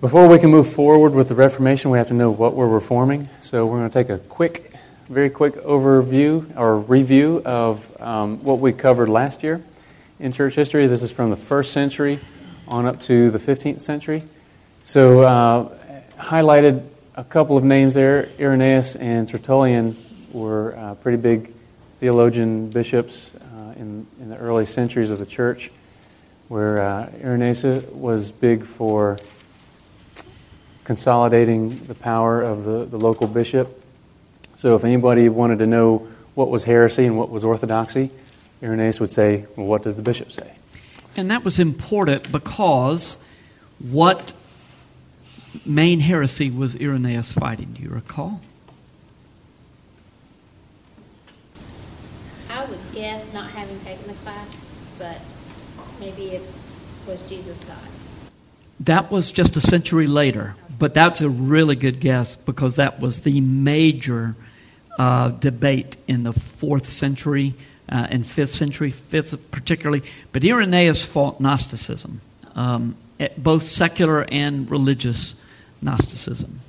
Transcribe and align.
Before 0.00 0.26
we 0.26 0.38
can 0.38 0.50
move 0.50 0.66
forward 0.66 1.12
with 1.12 1.28
the 1.28 1.34
Reformation, 1.34 1.90
we 1.90 1.98
have 1.98 2.06
to 2.06 2.14
know 2.14 2.30
what 2.30 2.54
we're 2.54 2.66
reforming. 2.66 3.28
So 3.42 3.66
we're 3.66 3.80
going 3.80 3.90
to 3.90 3.92
take 3.92 4.08
a 4.08 4.16
quick, 4.16 4.72
very 5.10 5.28
quick 5.28 5.56
overview 5.56 6.56
or 6.56 6.78
review 6.78 7.42
of 7.44 8.00
um, 8.00 8.42
what 8.42 8.60
we 8.60 8.72
covered 8.72 9.10
last 9.10 9.42
year 9.42 9.62
in 10.18 10.32
church 10.32 10.54
history. 10.54 10.86
This 10.86 11.02
is 11.02 11.12
from 11.12 11.28
the 11.28 11.36
first 11.36 11.74
century 11.74 12.18
on 12.66 12.86
up 12.86 13.02
to 13.02 13.30
the 13.30 13.36
15th 13.36 13.82
century. 13.82 14.22
So, 14.84 15.20
uh, 15.20 15.76
highlighted 16.16 16.82
a 17.16 17.24
couple 17.24 17.58
of 17.58 17.64
names 17.64 17.92
there. 17.92 18.30
Irenaeus 18.38 18.96
and 18.96 19.28
Tertullian 19.28 19.98
were 20.32 20.78
uh, 20.78 20.94
pretty 20.94 21.18
big 21.18 21.52
theologian 21.98 22.70
bishops 22.70 23.34
uh, 23.34 23.74
in, 23.76 24.06
in 24.18 24.30
the 24.30 24.38
early 24.38 24.64
centuries 24.64 25.10
of 25.10 25.18
the 25.18 25.26
church, 25.26 25.70
where 26.48 26.80
uh, 26.80 27.10
Irenaeus 27.22 27.64
was 27.92 28.32
big 28.32 28.64
for 28.64 29.18
consolidating 30.84 31.84
the 31.84 31.94
power 31.94 32.42
of 32.42 32.64
the, 32.64 32.84
the 32.84 32.98
local 32.98 33.26
bishop. 33.26 33.82
So 34.56 34.74
if 34.74 34.84
anybody 34.84 35.28
wanted 35.28 35.58
to 35.60 35.66
know 35.66 36.08
what 36.34 36.50
was 36.50 36.64
heresy 36.64 37.06
and 37.06 37.18
what 37.18 37.30
was 37.30 37.44
orthodoxy, 37.44 38.10
Irenaeus 38.62 39.00
would 39.00 39.10
say, 39.10 39.46
well, 39.56 39.66
what 39.66 39.82
does 39.82 39.96
the 39.96 40.02
bishop 40.02 40.32
say? 40.32 40.52
And 41.16 41.30
that 41.30 41.44
was 41.44 41.58
important 41.58 42.30
because 42.30 43.18
what 43.78 44.32
main 45.64 46.00
heresy 46.00 46.50
was 46.50 46.76
Irenaeus 46.76 47.32
fighting? 47.32 47.72
Do 47.74 47.82
you 47.82 47.90
recall? 47.90 48.40
I 52.50 52.64
would 52.66 52.78
guess, 52.94 53.32
not 53.32 53.50
having 53.50 53.80
taken 53.80 54.06
the 54.06 54.14
class, 54.14 54.64
but 54.98 55.20
maybe 55.98 56.30
it 56.30 56.42
was 57.06 57.22
Jesus 57.28 57.56
God. 57.64 57.76
That 58.80 59.10
was 59.10 59.32
just 59.32 59.56
a 59.56 59.60
century 59.60 60.06
later. 60.06 60.54
But 60.80 60.94
that's 60.94 61.20
a 61.20 61.28
really 61.28 61.76
good 61.76 62.00
guess 62.00 62.34
because 62.34 62.76
that 62.76 63.00
was 63.00 63.22
the 63.22 63.40
major 63.42 64.34
uh, 64.98 65.28
debate 65.28 65.98
in 66.08 66.22
the 66.22 66.32
fourth 66.32 66.88
century 66.88 67.54
uh, 67.86 68.06
and 68.08 68.26
fifth 68.26 68.50
century, 68.50 68.90
fifth 68.90 69.50
particularly. 69.50 70.02
But 70.32 70.42
Irenaeus 70.42 71.04
fought 71.04 71.38
Gnosticism, 71.38 72.22
um, 72.54 72.96
both 73.36 73.64
secular 73.64 74.24
and 74.32 74.70
religious 74.70 75.34
Gnosticism. 75.82 76.60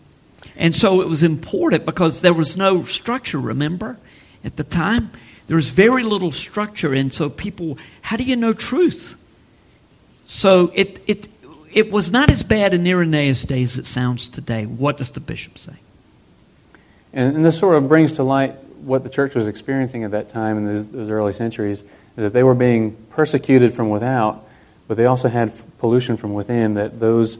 And 0.58 0.76
so 0.76 1.00
it 1.00 1.08
was 1.08 1.24
important 1.24 1.86
because 1.86 2.20
there 2.20 2.34
was 2.34 2.58
no 2.58 2.84
structure, 2.84 3.40
remember? 3.40 3.98
At 4.44 4.58
the 4.58 4.66
time, 4.66 5.12
there 5.48 5.56
was 5.56 5.70
very 5.70 6.04
little 6.04 6.34
structure. 6.34 6.94
And 6.94 7.14
so 7.14 7.30
people, 7.30 7.78
how 8.02 8.18
do 8.18 8.26
you 8.26 8.36
know 8.36 8.52
truth? 8.52 9.16
So 10.26 10.70
it, 10.76 11.00
it, 11.08 11.30
it 11.74 11.92
was 11.92 12.12
not 12.12 12.30
as 12.30 12.44
bad 12.44 12.74
in 12.74 12.86
Irenaeus' 12.86 13.46
days 13.46 13.78
as 13.78 13.80
it 13.80 13.86
sounds 13.86 14.28
today. 14.28 14.66
What 14.66 14.98
does 14.98 15.12
the 15.12 15.20
bishop 15.20 15.58
say? 15.58 15.76
And, 17.14 17.36
and, 17.36 17.46
this 17.46 17.60
sort 17.60 17.76
of 17.76 17.88
brings 17.88 18.14
to 18.14 18.24
light 18.24 18.56
what 18.82 19.04
the 19.04 19.10
church 19.10 19.36
was 19.36 19.48
experiencing 19.48 20.04
at 20.04 20.12
that 20.12 20.30
time 20.30 20.58
in 20.58 20.66
those, 20.66 20.90
those 20.90 21.10
early 21.10 21.34
centuries, 21.34 21.82
is 21.82 22.24
that 22.24 22.34
they 22.34 22.44
were 22.44 22.56
being 22.56 22.96
persecuted 23.10 23.74
from 23.74 23.90
without, 23.90 24.48
but 24.88 24.98
they 24.98 25.06
also 25.06 25.28
had 25.28 25.52
pollution 25.80 26.18
from 26.18 26.34
within, 26.34 26.76
that 26.76 27.00
those 27.00 27.38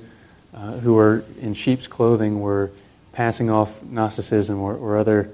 uh, 0.54 0.74
who 0.80 0.94
were 0.94 1.24
in 1.40 1.54
sheep's 1.54 1.88
clothing 1.88 2.42
were 2.42 2.72
passing 3.14 3.50
off 3.50 3.82
Gnosticism 3.84 4.60
or, 4.60 4.76
or 4.76 4.98
other 4.98 5.32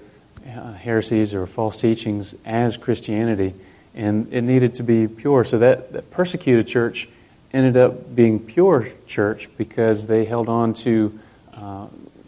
uh, 0.48 0.73
heresies 0.73 1.34
or 1.34 1.45
false 1.45 1.82
teachings 1.82 2.36
as 2.45 2.78
Christianity, 2.78 3.54
and 3.95 4.32
it 4.32 4.44
needed 4.44 4.76
to 4.76 4.84
be 4.84 5.08
pure. 5.08 5.44
So 5.44 5.58
that, 5.59 5.92
that 5.94 6.11
persecuted 6.11 6.67
church 6.67 7.09
ended 7.53 7.78
up 7.78 8.16
being 8.16 8.40
pure 8.40 8.88
church 9.06 9.50
because 9.58 10.08
they 10.08 10.26
held 10.26 10.50
on 10.50 10.73
to 10.73 11.20
uh, 11.54 11.86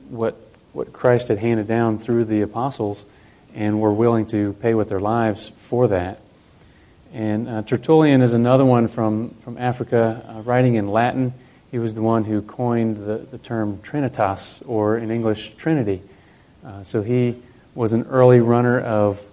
what, 0.09 0.35
what 0.73 0.93
Christ 0.93 1.27
had 1.27 1.37
handed 1.37 1.67
down 1.67 1.97
through 1.97 2.25
the 2.25 2.41
apostles 2.41 3.05
and 3.55 3.81
were 3.81 3.93
willing 3.93 4.25
to 4.27 4.53
pay 4.53 4.73
with 4.73 4.89
their 4.89 4.99
lives 4.99 5.49
for 5.49 5.87
that. 5.89 6.19
And 7.13 7.49
uh, 7.49 7.61
Tertullian 7.63 8.21
is 8.21 8.33
another 8.33 8.65
one 8.65 8.87
from, 8.87 9.31
from 9.35 9.57
Africa, 9.57 10.23
uh, 10.27 10.41
writing 10.41 10.75
in 10.75 10.87
Latin. 10.87 11.33
He 11.71 11.79
was 11.79 11.95
the 11.95 12.01
one 12.01 12.23
who 12.23 12.41
coined 12.41 12.97
the, 12.97 13.17
the 13.17 13.37
term 13.37 13.77
Trinitas, 13.79 14.63
or 14.67 14.97
in 14.97 15.09
English, 15.09 15.55
Trinity. 15.55 16.01
Uh, 16.63 16.83
so 16.83 17.01
he 17.01 17.35
was 17.73 17.93
an 17.93 18.05
early 18.09 18.39
runner 18.39 18.79
of 18.79 19.25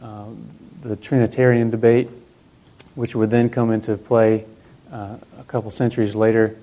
uh, 0.00 0.26
the 0.82 0.96
Trinitarian 0.96 1.70
debate, 1.70 2.08
which 2.94 3.14
would 3.14 3.30
then 3.30 3.48
come 3.48 3.70
into 3.70 3.96
play 3.96 4.44
uh, 4.92 5.16
a 5.42 5.44
couple 5.44 5.70
centuries 5.72 6.14
later 6.14 6.56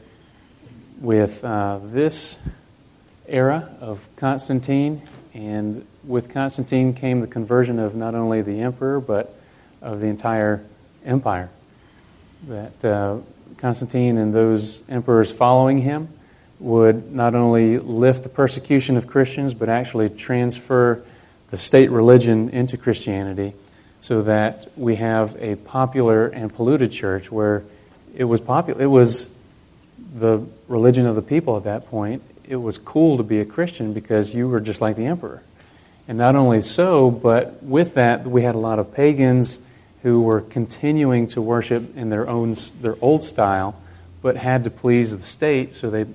with 1.02 1.44
uh, 1.44 1.80
this 1.84 2.40
era 3.28 3.70
of 3.82 4.08
Constantine. 4.16 5.02
And 5.34 5.86
with 6.06 6.34
Constantine 6.34 6.94
came 6.94 7.20
the 7.20 7.28
conversion 7.28 7.78
of 7.78 7.94
not 7.94 8.16
only 8.16 8.42
the 8.42 8.62
emperor, 8.62 9.02
but 9.02 9.36
of 9.82 10.00
the 10.00 10.08
entire 10.08 10.64
empire. 11.06 11.50
That 12.48 12.86
uh, 12.86 13.18
Constantine 13.58 14.18
and 14.18 14.34
those 14.34 14.82
emperors 14.90 15.32
following 15.32 15.80
him 15.80 16.08
would 16.60 17.12
not 17.12 17.36
only 17.36 17.78
lift 17.80 18.24
the 18.24 18.30
persecution 18.30 18.96
of 18.96 19.08
Christians, 19.08 19.54
but 19.54 19.68
actually 19.68 20.10
transfer 20.10 21.04
the 21.50 21.58
state 21.58 21.90
religion 21.90 22.50
into 22.50 22.78
Christianity 22.78 23.54
so 24.00 24.22
that 24.22 24.72
we 24.78 24.96
have 24.96 25.36
a 25.40 25.58
popular 25.58 26.28
and 26.28 26.54
polluted 26.54 26.92
church 26.92 27.30
where 27.30 27.64
it 28.16 28.25
was 28.25 28.42
popular. 28.42 28.81
It 28.81 28.88
was 28.88 29.30
the 30.14 30.46
religion 30.68 31.06
of 31.06 31.16
the 31.16 31.22
people 31.22 31.58
at 31.58 31.64
that 31.64 31.88
point. 31.88 32.22
It 32.47 32.56
was 32.56 32.78
cool 32.78 33.18
to 33.18 33.24
be 33.24 33.40
a 33.40 33.46
Christian 33.46 33.94
because 33.94 34.34
you 34.34 34.47
were 34.47 34.59
just 34.59 34.81
like 34.81 34.96
the 34.96 35.06
emperor. 35.06 35.44
And 36.08 36.18
not 36.18 36.36
only 36.36 36.62
so, 36.62 37.12
but 37.12 37.62
with 37.62 37.94
that, 37.94 38.25
we 38.25 38.42
had 38.42 38.56
a 38.56 38.59
lot 38.59 38.80
of 38.80 38.94
pagans 38.94 39.59
who 40.02 40.22
were 40.22 40.42
continuing 40.42 41.28
to 41.28 41.42
worship 41.42 41.96
in 41.96 42.09
their 42.09 42.28
own 42.28 42.56
their 42.81 42.96
old 43.02 43.24
style, 43.24 43.80
but 44.22 44.38
had 44.38 44.64
to 44.64 44.69
please 44.69 45.16
the 45.16 45.24
state, 45.24 45.74
so 45.74 45.90
they 45.90 46.06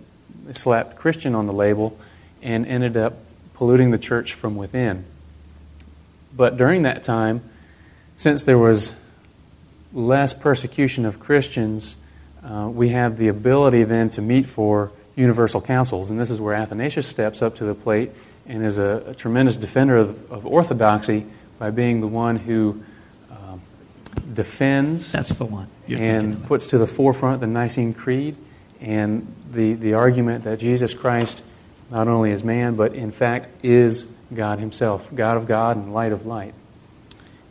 slapped 0.52 0.96
Christian 0.96 1.34
on 1.34 1.46
the 1.46 1.52
label 1.52 1.96
and 2.42 2.66
ended 2.66 2.96
up 2.96 3.14
polluting 3.54 3.90
the 3.90 3.98
church 3.98 4.34
from 4.34 4.56
within. 4.56 5.04
But 6.36 6.56
during 6.56 6.82
that 6.82 7.02
time, 7.02 7.42
since 8.16 8.42
there 8.42 8.58
was 8.58 8.98
less 9.94 10.34
persecution 10.34 11.06
of 11.06 11.20
Christians, 11.20 11.96
uh, 12.44 12.68
we 12.70 12.90
have 12.90 13.16
the 13.16 13.28
ability 13.28 13.84
then 13.84 14.10
to 14.10 14.20
meet 14.20 14.44
for 14.44 14.92
universal 15.16 15.60
councils. 15.60 16.10
And 16.10 16.20
this 16.20 16.30
is 16.30 16.40
where 16.40 16.54
Athanasius 16.54 17.06
steps 17.06 17.40
up 17.40 17.54
to 17.56 17.64
the 17.64 17.74
plate 17.74 18.10
and 18.46 18.62
is 18.64 18.78
a, 18.78 19.04
a 19.06 19.14
tremendous 19.14 19.56
defender 19.56 19.96
of, 19.96 20.30
of, 20.30 20.44
orthodoxy 20.44 21.24
by 21.58 21.70
being 21.70 22.00
the 22.00 22.08
one 22.08 22.36
who 22.36 22.82
uh, 23.30 23.56
defends 24.34 25.12
That's 25.12 25.36
the 25.36 25.46
one 25.46 25.68
and 25.88 26.44
puts 26.46 26.66
to 26.68 26.78
the 26.78 26.86
forefront 26.86 27.40
the 27.40 27.46
Nicene 27.46 27.94
Creed 27.94 28.36
and 28.80 29.32
the, 29.50 29.74
the 29.74 29.94
argument 29.94 30.44
that 30.44 30.58
Jesus 30.58 30.94
Christ 30.94 31.44
not 31.90 32.08
only 32.08 32.32
is 32.32 32.44
man, 32.44 32.74
but 32.74 32.94
in 32.94 33.10
fact 33.10 33.48
is 33.62 34.06
God 34.34 34.58
himself, 34.58 35.14
God 35.14 35.36
of 35.36 35.46
God 35.46 35.76
and 35.76 35.94
light 35.94 36.12
of 36.12 36.26
light. 36.26 36.54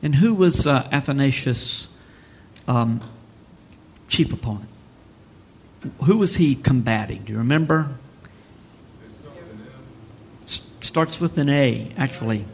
And 0.02 0.16
who 0.16 0.34
was 0.34 0.68
uh, 0.68 0.88
Athanasius' 0.92 1.88
um, 2.68 3.02
chief 4.08 4.34
opponent? 4.34 4.70
Who 6.06 6.18
was 6.18 6.38
he 6.38 6.56
combating? 6.56 7.24
Do 7.24 7.34
you 7.34 7.38
remember? 7.40 7.92
S- 10.46 10.62
starts 10.82 11.20
with 11.20 11.38
an 11.38 11.50
A, 11.50 11.92
actually. 11.98 12.46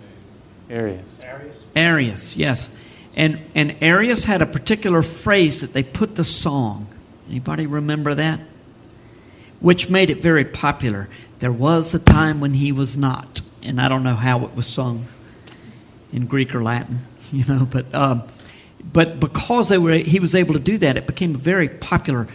Arius. 0.70 1.22
Arius. 1.22 1.64
Arius, 1.75 2.36
yes. 2.36 2.70
And 3.16 3.40
and 3.56 3.75
Arius 3.81 4.25
had 4.25 4.42
a 4.42 4.46
particular 4.46 5.02
phrase 5.02 5.62
that 5.62 5.74
they 5.74 5.84
put 5.84 6.16
the 6.16 6.24
song. 6.24 6.88
Anybody 7.28 7.68
remember 7.68 8.14
that? 8.16 8.40
Which 9.59 9.90
made 9.90 10.09
it 10.09 10.22
very 10.22 10.46
popular. 10.46 11.09
There 11.40 11.52
was 11.52 11.94
a 11.94 12.00
time 12.00 12.40
when 12.40 12.53
he 12.53 12.72
was 12.72 12.97
not, 12.97 13.41
and 13.62 13.79
I 13.79 13.90
don't 13.90 14.03
know 14.03 14.16
how 14.16 14.46
it 14.46 14.55
was 14.55 14.67
sung 14.67 15.08
in 16.12 16.26
Greek 16.26 16.55
or 16.55 16.64
Latin, 16.64 17.02
you 17.32 17.46
know, 17.46 17.66
but 17.66 17.94
um, 17.94 18.23
but 18.84 19.20
because 19.20 19.70
they 19.70 19.78
were, 19.78 19.93
he 19.93 20.20
was 20.20 20.34
able 20.34 20.53
to 20.53 20.59
do 20.59 20.78
that, 20.79 20.97
it 20.97 21.05
became 21.05 21.35
very 21.35 21.70
popular. 21.70 22.28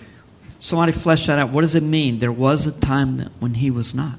Somebody 0.58 0.93
fleshed 0.93 1.26
that 1.26 1.38
out. 1.38 1.50
What 1.50 1.62
does 1.62 1.75
it 1.75 1.82
mean? 1.82 2.20
There 2.20 2.32
was 2.32 2.67
a 2.67 2.73
time 2.73 3.31
when 3.41 3.55
he 3.55 3.70
was 3.70 3.94
not. 3.94 4.19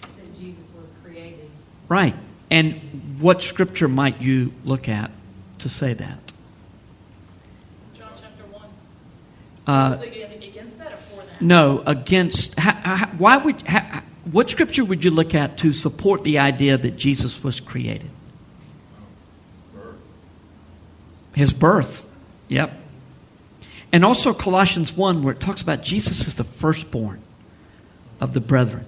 That 0.00 0.38
Jesus 0.38 0.66
was 0.78 0.90
created. 1.02 1.50
Right. 1.88 2.14
And 2.50 3.18
what 3.18 3.42
scripture 3.42 3.88
might 3.88 4.20
you 4.20 4.52
look 4.64 4.88
at 4.88 5.10
to 5.58 5.68
say 5.68 5.94
that? 5.94 6.32
John 7.98 8.08
chapter 8.20 8.44
1. 8.44 8.62
Uh, 9.66 9.98
against 10.02 10.78
that 10.78 10.92
or 10.92 10.96
for 10.96 11.16
that? 11.16 11.42
No, 11.42 11.82
against. 11.86 12.58
why 13.18 13.36
would? 13.36 13.62
what 14.30 14.48
scripture 14.48 14.84
would 14.84 15.04
you 15.04 15.10
look 15.10 15.34
at 15.34 15.58
to 15.58 15.72
support 15.72 16.22
the 16.24 16.38
idea 16.38 16.78
that 16.78 16.96
Jesus 16.96 17.42
was 17.42 17.58
created? 17.58 18.10
His 21.34 21.52
birth. 21.52 22.06
Yep. 22.48 22.72
And 23.92 24.04
also 24.04 24.32
Colossians 24.32 24.94
1, 24.96 25.22
where 25.22 25.34
it 25.34 25.40
talks 25.40 25.62
about 25.62 25.82
Jesus 25.82 26.26
as 26.26 26.36
the 26.36 26.44
firstborn 26.44 27.20
of 28.20 28.32
the 28.32 28.40
brethren. 28.40 28.86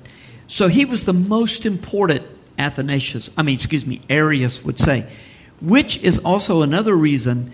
So 0.48 0.68
he 0.68 0.84
was 0.84 1.04
the 1.04 1.12
most 1.12 1.66
important, 1.66 2.22
Athanasius, 2.58 3.30
I 3.36 3.42
mean, 3.42 3.56
excuse 3.56 3.86
me, 3.86 4.00
Arius 4.08 4.64
would 4.64 4.78
say, 4.78 5.06
which 5.60 5.98
is 5.98 6.18
also 6.18 6.62
another 6.62 6.94
reason 6.94 7.52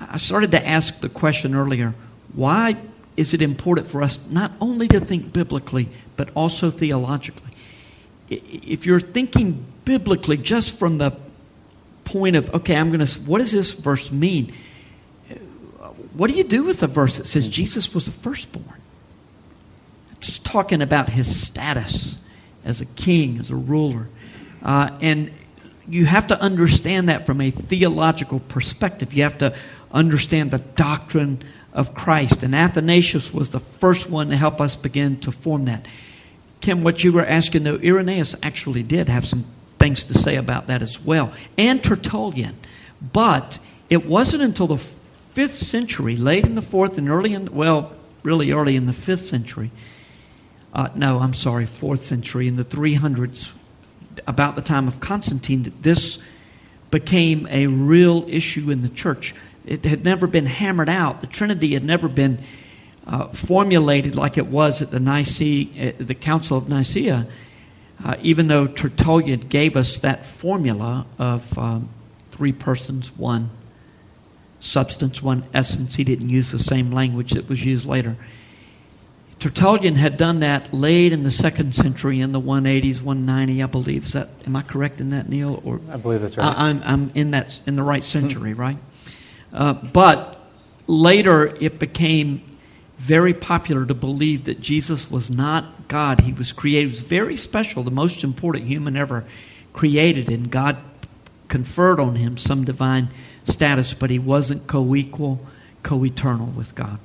I 0.00 0.16
started 0.16 0.50
to 0.52 0.66
ask 0.66 1.00
the 1.00 1.08
question 1.08 1.54
earlier 1.54 1.94
why 2.32 2.76
is 3.16 3.32
it 3.32 3.40
important 3.40 3.86
for 3.86 4.02
us 4.02 4.18
not 4.28 4.50
only 4.60 4.88
to 4.88 4.98
think 4.98 5.32
biblically, 5.32 5.88
but 6.16 6.30
also 6.34 6.70
theologically? 6.70 7.52
If 8.28 8.86
you're 8.86 9.00
thinking 9.00 9.64
biblically 9.84 10.36
just 10.36 10.76
from 10.78 10.98
the 10.98 11.12
point 12.04 12.36
of, 12.36 12.52
okay, 12.54 12.76
I'm 12.76 12.90
going 12.90 13.04
to, 13.04 13.20
what 13.20 13.38
does 13.38 13.52
this 13.52 13.72
verse 13.72 14.12
mean? 14.12 14.52
What 16.14 16.30
do 16.30 16.36
you 16.36 16.44
do 16.44 16.62
with 16.62 16.82
a 16.82 16.86
verse 16.86 17.18
that 17.18 17.26
says 17.26 17.48
Jesus 17.48 17.92
was 17.92 18.06
the 18.06 18.12
firstborn? 18.12 18.80
It's 20.12 20.38
talking 20.38 20.80
about 20.80 21.10
his 21.10 21.40
status 21.40 22.18
as 22.64 22.80
a 22.80 22.86
king, 22.86 23.38
as 23.38 23.50
a 23.50 23.56
ruler. 23.56 24.08
Uh, 24.62 24.90
and 25.00 25.32
you 25.88 26.06
have 26.06 26.28
to 26.28 26.40
understand 26.40 27.08
that 27.08 27.26
from 27.26 27.40
a 27.40 27.50
theological 27.50 28.40
perspective. 28.40 29.12
You 29.12 29.24
have 29.24 29.38
to 29.38 29.54
understand 29.92 30.50
the 30.50 30.58
doctrine 30.58 31.42
of 31.72 31.94
Christ. 31.94 32.42
And 32.42 32.54
Athanasius 32.54 33.34
was 33.34 33.50
the 33.50 33.60
first 33.60 34.08
one 34.08 34.30
to 34.30 34.36
help 34.36 34.60
us 34.60 34.76
begin 34.76 35.18
to 35.20 35.32
form 35.32 35.66
that. 35.66 35.86
Kim, 36.60 36.82
what 36.82 37.04
you 37.04 37.12
were 37.12 37.26
asking, 37.26 37.64
though, 37.64 37.76
Irenaeus 37.76 38.36
actually 38.42 38.82
did 38.82 39.08
have 39.08 39.26
some 39.26 39.44
things 39.84 40.04
to 40.04 40.14
say 40.14 40.36
about 40.36 40.68
that 40.68 40.80
as 40.80 40.98
well, 40.98 41.30
and 41.58 41.84
Tertullian. 41.84 42.56
But 43.12 43.58
it 43.90 44.06
wasn't 44.06 44.42
until 44.42 44.66
the 44.66 44.78
fifth 44.78 45.56
century, 45.56 46.16
late 46.16 46.46
in 46.46 46.54
the 46.54 46.62
fourth 46.62 46.96
and 46.96 47.10
early 47.10 47.34
in, 47.34 47.54
well, 47.54 47.92
really 48.22 48.50
early 48.50 48.76
in 48.76 48.86
the 48.86 48.94
fifth 48.94 49.26
century. 49.26 49.70
Uh, 50.72 50.88
no, 50.94 51.18
I'm 51.18 51.34
sorry, 51.34 51.66
fourth 51.66 52.02
century, 52.02 52.48
in 52.48 52.56
the 52.56 52.64
300s, 52.64 53.52
about 54.26 54.56
the 54.56 54.62
time 54.62 54.88
of 54.88 55.00
Constantine, 55.00 55.64
that 55.64 55.82
this 55.82 56.18
became 56.90 57.46
a 57.50 57.66
real 57.66 58.24
issue 58.26 58.70
in 58.70 58.80
the 58.80 58.88
church. 58.88 59.34
It 59.66 59.84
had 59.84 60.02
never 60.02 60.26
been 60.26 60.46
hammered 60.46 60.88
out. 60.88 61.20
The 61.20 61.26
Trinity 61.26 61.74
had 61.74 61.84
never 61.84 62.08
been 62.08 62.38
uh, 63.06 63.26
formulated 63.28 64.14
like 64.14 64.38
it 64.38 64.46
was 64.46 64.80
at 64.80 64.90
the 64.90 65.00
Nicaea, 65.00 65.90
uh, 65.90 65.92
the 65.98 66.14
Council 66.14 66.56
of 66.56 66.70
Nicaea, 66.70 67.26
uh, 68.02 68.16
even 68.22 68.48
though 68.48 68.66
Tertullian 68.66 69.40
gave 69.40 69.76
us 69.76 69.98
that 69.98 70.24
formula 70.24 71.06
of 71.18 71.58
um, 71.58 71.88
three 72.30 72.52
persons, 72.52 73.16
one 73.16 73.50
substance, 74.64 75.22
one 75.22 75.44
essence. 75.52 75.96
He 75.96 76.04
didn't 76.04 76.30
use 76.30 76.50
the 76.50 76.58
same 76.58 76.90
language 76.90 77.32
that 77.32 77.48
was 77.48 77.64
used 77.64 77.86
later. 77.86 78.16
Tertullian 79.38 79.96
had 79.96 80.16
done 80.16 80.40
that 80.40 80.72
late 80.72 81.12
in 81.12 81.22
the 81.22 81.30
second 81.30 81.74
century 81.74 82.20
in 82.20 82.32
the 82.32 82.40
180s, 82.40 83.02
190, 83.02 83.62
I 83.62 83.66
believe. 83.66 84.06
Is 84.06 84.14
that 84.14 84.30
am 84.46 84.56
I 84.56 84.62
correct 84.62 85.00
in 85.00 85.10
that, 85.10 85.28
Neil? 85.28 85.60
Or 85.64 85.80
I 85.90 85.98
believe 85.98 86.22
that's 86.22 86.38
right. 86.38 86.46
I, 86.46 86.70
am 86.70 86.82
I'm, 86.82 86.82
I'm 86.86 87.10
in 87.14 87.32
that 87.32 87.60
in 87.66 87.76
the 87.76 87.82
right 87.82 88.02
century, 88.02 88.54
right? 88.54 88.78
Uh, 89.52 89.74
but 89.74 90.40
later 90.86 91.54
it 91.60 91.78
became 91.78 92.42
very 93.04 93.34
popular 93.34 93.84
to 93.84 93.94
believe 93.94 94.44
that 94.44 94.62
Jesus 94.62 95.10
was 95.10 95.30
not 95.30 95.88
God. 95.88 96.22
He 96.22 96.32
was 96.32 96.52
created. 96.52 96.88
He 96.88 96.90
was 96.92 97.02
very 97.02 97.36
special, 97.36 97.82
the 97.82 97.90
most 97.90 98.24
important 98.24 98.66
human 98.66 98.96
ever 98.96 99.24
created, 99.74 100.30
and 100.30 100.50
God 100.50 100.78
conferred 101.48 102.00
on 102.00 102.14
him 102.14 102.38
some 102.38 102.64
divine 102.64 103.10
status, 103.44 103.92
but 103.92 104.08
he 104.08 104.18
wasn't 104.18 104.66
co 104.66 104.94
equal, 104.94 105.46
co 105.82 106.02
eternal 106.04 106.46
with 106.46 106.74
God. 106.74 106.98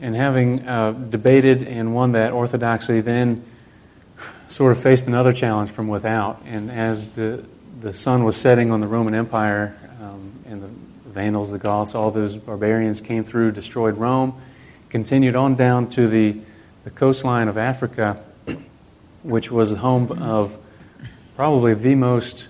And 0.00 0.14
having 0.14 0.66
uh, 0.66 0.92
debated 0.92 1.62
and 1.62 1.94
won 1.94 2.12
that 2.12 2.32
orthodoxy, 2.32 3.02
then 3.02 3.44
sort 4.48 4.72
of 4.72 4.78
faced 4.78 5.06
another 5.08 5.32
challenge 5.32 5.70
from 5.70 5.88
without. 5.88 6.40
And 6.46 6.70
as 6.70 7.10
the, 7.10 7.44
the 7.80 7.92
sun 7.92 8.24
was 8.24 8.36
setting 8.36 8.70
on 8.70 8.80
the 8.80 8.86
Roman 8.86 9.14
Empire, 9.14 9.76
Vandals, 11.14 11.52
the 11.52 11.58
Goths, 11.58 11.94
all 11.94 12.10
those 12.10 12.36
barbarians 12.36 13.00
came 13.00 13.24
through, 13.24 13.52
destroyed 13.52 13.96
Rome, 13.96 14.38
continued 14.90 15.36
on 15.36 15.54
down 15.54 15.88
to 15.90 16.08
the, 16.08 16.36
the 16.82 16.90
coastline 16.90 17.48
of 17.48 17.56
Africa, 17.56 18.22
which 19.22 19.50
was 19.50 19.70
the 19.70 19.78
home 19.78 20.10
of 20.20 20.58
probably 21.36 21.74
the 21.74 21.94
most 21.94 22.48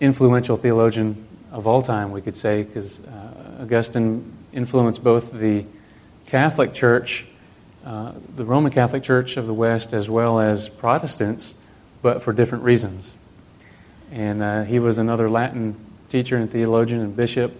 influential 0.00 0.56
theologian 0.56 1.26
of 1.52 1.66
all 1.66 1.82
time, 1.82 2.10
we 2.10 2.20
could 2.20 2.36
say, 2.36 2.62
because 2.62 3.04
uh, 3.06 3.60
Augustine 3.60 4.32
influenced 4.52 5.04
both 5.04 5.32
the 5.32 5.64
Catholic 6.26 6.74
Church, 6.74 7.26
uh, 7.84 8.12
the 8.34 8.44
Roman 8.44 8.72
Catholic 8.72 9.02
Church 9.02 9.36
of 9.36 9.46
the 9.46 9.54
West, 9.54 9.92
as 9.92 10.08
well 10.08 10.40
as 10.40 10.68
Protestants, 10.68 11.54
but 12.02 12.22
for 12.22 12.32
different 12.32 12.64
reasons. 12.64 13.12
And 14.10 14.42
uh, 14.42 14.62
he 14.64 14.78
was 14.78 14.98
another 14.98 15.28
Latin 15.28 15.76
teacher 16.08 16.36
and 16.36 16.50
theologian 16.50 17.00
and 17.00 17.16
bishop, 17.16 17.52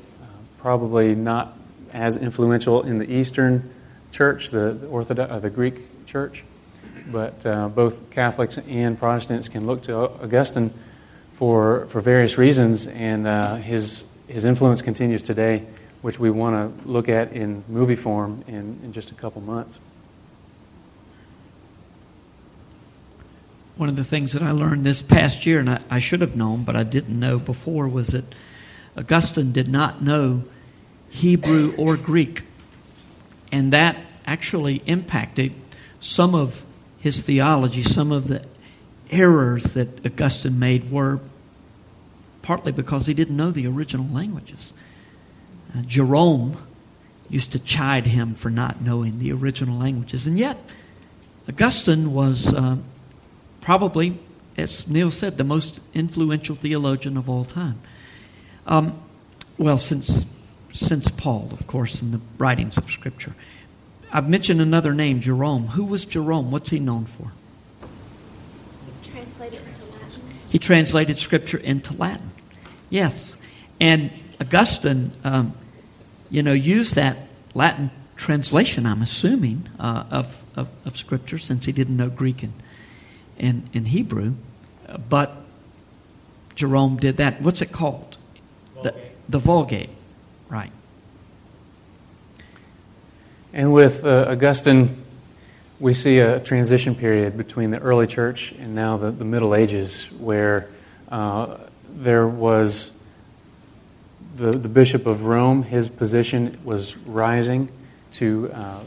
probably 0.64 1.14
not 1.14 1.58
as 1.92 2.16
influential 2.16 2.84
in 2.84 2.96
the 2.96 3.12
Eastern 3.12 3.68
Church, 4.12 4.48
the, 4.48 4.72
the 4.72 4.86
Orthodox, 4.86 5.30
uh, 5.30 5.38
the 5.38 5.50
Greek 5.50 6.06
Church, 6.06 6.42
but 7.08 7.44
uh, 7.44 7.68
both 7.68 8.08
Catholics 8.08 8.56
and 8.56 8.98
Protestants 8.98 9.50
can 9.50 9.66
look 9.66 9.82
to 9.82 9.94
Augustine 9.94 10.72
for, 11.32 11.84
for 11.88 12.00
various 12.00 12.38
reasons, 12.38 12.86
and 12.86 13.26
uh, 13.26 13.56
his, 13.56 14.06
his 14.26 14.46
influence 14.46 14.80
continues 14.80 15.22
today, 15.22 15.66
which 16.00 16.18
we 16.18 16.30
want 16.30 16.80
to 16.80 16.88
look 16.88 17.10
at 17.10 17.34
in 17.34 17.62
movie 17.68 17.94
form 17.94 18.42
in, 18.48 18.80
in 18.82 18.90
just 18.90 19.10
a 19.10 19.14
couple 19.14 19.42
months. 19.42 19.78
One 23.76 23.90
of 23.90 23.96
the 23.96 24.04
things 24.04 24.32
that 24.32 24.42
I 24.42 24.52
learned 24.52 24.82
this 24.86 25.02
past 25.02 25.44
year, 25.44 25.60
and 25.60 25.68
I, 25.68 25.80
I 25.90 25.98
should 25.98 26.22
have 26.22 26.36
known, 26.36 26.64
but 26.64 26.74
I 26.74 26.84
didn't 26.84 27.20
know 27.20 27.38
before, 27.38 27.86
was 27.86 28.08
that 28.08 28.24
Augustine 28.96 29.52
did 29.52 29.68
not 29.68 30.00
know 30.00 30.44
Hebrew 31.14 31.74
or 31.76 31.96
Greek. 31.96 32.42
And 33.52 33.72
that 33.72 33.96
actually 34.26 34.82
impacted 34.86 35.52
some 36.00 36.34
of 36.34 36.64
his 36.98 37.22
theology, 37.22 37.82
some 37.82 38.10
of 38.10 38.28
the 38.28 38.44
errors 39.10 39.74
that 39.74 40.04
Augustine 40.04 40.58
made 40.58 40.90
were 40.90 41.20
partly 42.42 42.72
because 42.72 43.06
he 43.06 43.14
didn't 43.14 43.36
know 43.36 43.50
the 43.50 43.66
original 43.66 44.06
languages. 44.06 44.72
Uh, 45.74 45.82
Jerome 45.82 46.56
used 47.30 47.52
to 47.52 47.58
chide 47.58 48.06
him 48.06 48.34
for 48.34 48.50
not 48.50 48.80
knowing 48.80 49.18
the 49.18 49.32
original 49.32 49.78
languages. 49.78 50.26
And 50.26 50.38
yet, 50.38 50.58
Augustine 51.48 52.12
was 52.12 52.52
uh, 52.52 52.76
probably, 53.60 54.18
as 54.56 54.88
Neil 54.88 55.10
said, 55.10 55.38
the 55.38 55.44
most 55.44 55.80
influential 55.94 56.56
theologian 56.56 57.16
of 57.16 57.30
all 57.30 57.44
time. 57.44 57.80
Um, 58.66 58.98
well, 59.58 59.78
since, 59.78 60.26
since 60.74 61.08
Paul, 61.08 61.48
of 61.52 61.66
course, 61.66 62.02
in 62.02 62.10
the 62.10 62.20
writings 62.36 62.76
of 62.76 62.90
Scripture. 62.90 63.34
I've 64.12 64.28
mentioned 64.28 64.60
another 64.60 64.92
name, 64.92 65.20
Jerome. 65.20 65.68
Who 65.68 65.84
was 65.84 66.04
Jerome? 66.04 66.50
What's 66.50 66.70
he 66.70 66.78
known 66.78 67.06
for? 67.06 67.32
He 68.92 69.10
translated 69.10 69.60
into 69.66 69.84
Latin. 69.84 70.22
He 70.50 70.58
translated 70.58 71.18
Scripture 71.18 71.58
into 71.58 71.96
Latin. 71.96 72.30
Yes. 72.90 73.36
And 73.80 74.10
Augustine, 74.40 75.12
um, 75.22 75.54
you 76.30 76.42
know, 76.42 76.52
used 76.52 76.96
that 76.96 77.18
Latin 77.54 77.90
translation, 78.16 78.86
I'm 78.86 79.02
assuming, 79.02 79.68
uh, 79.78 80.04
of, 80.10 80.42
of, 80.56 80.68
of, 80.84 80.96
Scripture 80.96 81.38
since 81.38 81.66
he 81.66 81.72
didn't 81.72 81.96
know 81.96 82.08
Greek 82.08 82.42
and, 82.42 82.52
and, 83.38 83.68
and 83.74 83.88
Hebrew. 83.88 84.34
But 85.08 85.34
Jerome 86.54 86.96
did 86.96 87.16
that. 87.16 87.40
What's 87.42 87.62
it 87.62 87.72
called? 87.72 88.16
The, 88.82 88.94
the 89.28 89.38
Vulgate. 89.38 89.90
Right. 90.48 90.70
And 93.54 93.72
with 93.72 94.04
uh, 94.04 94.26
Augustine, 94.30 94.88
we 95.78 95.94
see 95.94 96.18
a 96.18 96.40
transition 96.40 96.96
period 96.96 97.36
between 97.36 97.70
the 97.70 97.78
early 97.78 98.08
church 98.08 98.50
and 98.50 98.74
now 98.74 98.96
the, 98.96 99.12
the 99.12 99.24
Middle 99.24 99.54
Ages 99.54 100.10
where 100.18 100.68
uh, 101.08 101.58
there 101.88 102.26
was 102.26 102.92
the, 104.34 104.50
the 104.50 104.68
Bishop 104.68 105.06
of 105.06 105.26
Rome, 105.26 105.62
his 105.62 105.88
position 105.88 106.58
was 106.64 106.96
rising 106.96 107.68
to, 108.14 108.50
uh, 108.52 108.80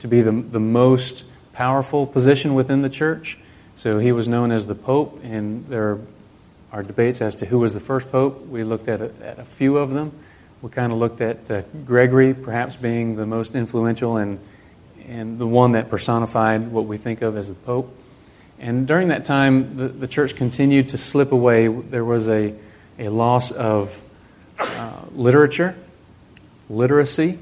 to 0.00 0.08
be 0.08 0.20
the, 0.20 0.32
the 0.32 0.58
most 0.58 1.24
powerful 1.52 2.08
position 2.08 2.54
within 2.54 2.82
the 2.82 2.90
church. 2.90 3.38
So 3.76 4.00
he 4.00 4.10
was 4.10 4.26
known 4.26 4.50
as 4.50 4.66
the 4.66 4.74
Pope, 4.74 5.20
and 5.22 5.64
there 5.68 6.00
are 6.72 6.82
debates 6.82 7.22
as 7.22 7.36
to 7.36 7.46
who 7.46 7.60
was 7.60 7.74
the 7.74 7.80
first 7.80 8.10
Pope. 8.10 8.48
We 8.48 8.64
looked 8.64 8.88
at 8.88 9.00
a, 9.00 9.12
at 9.22 9.38
a 9.38 9.44
few 9.44 9.76
of 9.76 9.90
them. 9.90 10.10
We 10.66 10.72
kind 10.72 10.92
of 10.92 10.98
looked 10.98 11.20
at 11.20 11.48
uh, 11.48 11.62
Gregory 11.84 12.34
perhaps 12.34 12.74
being 12.74 13.14
the 13.14 13.24
most 13.24 13.54
influential 13.54 14.16
and 14.16 14.40
and 15.06 15.38
the 15.38 15.46
one 15.46 15.70
that 15.72 15.88
personified 15.88 16.72
what 16.72 16.86
we 16.86 16.96
think 16.96 17.22
of 17.22 17.36
as 17.36 17.50
the 17.50 17.54
Pope. 17.54 17.96
And 18.58 18.84
during 18.84 19.06
that 19.10 19.24
time, 19.24 19.76
the, 19.76 19.86
the 19.86 20.08
church 20.08 20.34
continued 20.34 20.88
to 20.88 20.98
slip 20.98 21.30
away. 21.30 21.68
There 21.68 22.04
was 22.04 22.28
a, 22.28 22.52
a 22.98 23.10
loss 23.10 23.52
of 23.52 24.02
uh, 24.58 25.02
literature, 25.12 25.76
literacy. 26.68 27.38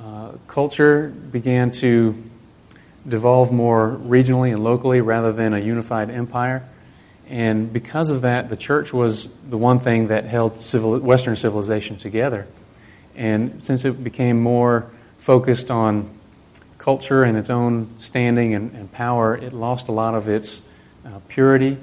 Uh, 0.00 0.34
culture 0.46 1.08
began 1.08 1.72
to 1.72 2.14
devolve 3.08 3.50
more 3.50 3.98
regionally 4.00 4.52
and 4.52 4.62
locally 4.62 5.00
rather 5.00 5.32
than 5.32 5.54
a 5.54 5.58
unified 5.58 6.08
empire. 6.08 6.62
And 7.28 7.72
because 7.72 8.10
of 8.10 8.22
that, 8.22 8.48
the 8.48 8.56
church 8.56 8.92
was 8.92 9.32
the 9.42 9.56
one 9.56 9.78
thing 9.78 10.08
that 10.08 10.24
held 10.26 10.54
civil, 10.54 10.98
Western 10.98 11.36
civilization 11.36 11.96
together. 11.96 12.46
And 13.16 13.62
since 13.62 13.84
it 13.84 14.02
became 14.04 14.40
more 14.40 14.90
focused 15.18 15.70
on 15.70 16.10
culture 16.78 17.22
and 17.22 17.38
its 17.38 17.48
own 17.48 17.88
standing 17.98 18.54
and, 18.54 18.74
and 18.74 18.92
power, 18.92 19.36
it 19.36 19.52
lost 19.52 19.88
a 19.88 19.92
lot 19.92 20.14
of 20.14 20.28
its 20.28 20.60
uh, 21.06 21.18
purity 21.28 21.78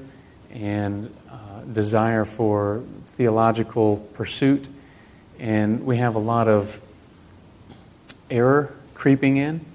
and 0.53 1.12
uh, 1.29 1.62
desire 1.71 2.25
for 2.25 2.83
theological 3.05 3.98
pursuit. 4.13 4.67
And 5.39 5.86
we 5.86 5.98
have 5.98 6.13
a 6.15 6.19
lot 6.19 6.48
of 6.48 6.81
error 8.29 8.74
creeping 8.93 9.38
in. 9.38 9.65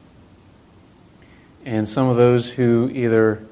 And 1.65 1.89
some 1.89 2.09
of 2.09 2.17
those 2.17 2.49
who 2.49 2.89
either 2.93 3.45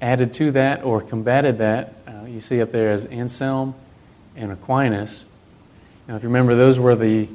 added 0.00 0.32
to 0.34 0.52
that 0.52 0.84
or 0.84 1.00
combated 1.00 1.58
that, 1.58 1.94
uh, 2.06 2.24
you 2.26 2.40
see 2.40 2.62
up 2.62 2.70
there 2.70 2.92
as 2.92 3.06
Anselm 3.06 3.74
and 4.36 4.52
Aquinas. 4.52 5.26
Now, 6.06 6.16
if 6.16 6.22
you 6.22 6.28
remember, 6.28 6.54
those 6.54 6.78
were 6.78 6.94
the 6.94 7.28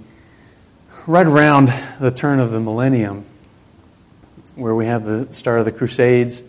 right 1.05 1.27
around 1.27 1.67
the 1.99 2.11
turn 2.11 2.39
of 2.39 2.51
the 2.51 2.59
millennium, 2.59 3.25
where 4.55 4.73
we 4.73 4.85
have 4.85 5.05
the 5.05 5.31
start 5.33 5.59
of 5.59 5.65
the 5.65 5.71
Crusades, 5.71 6.43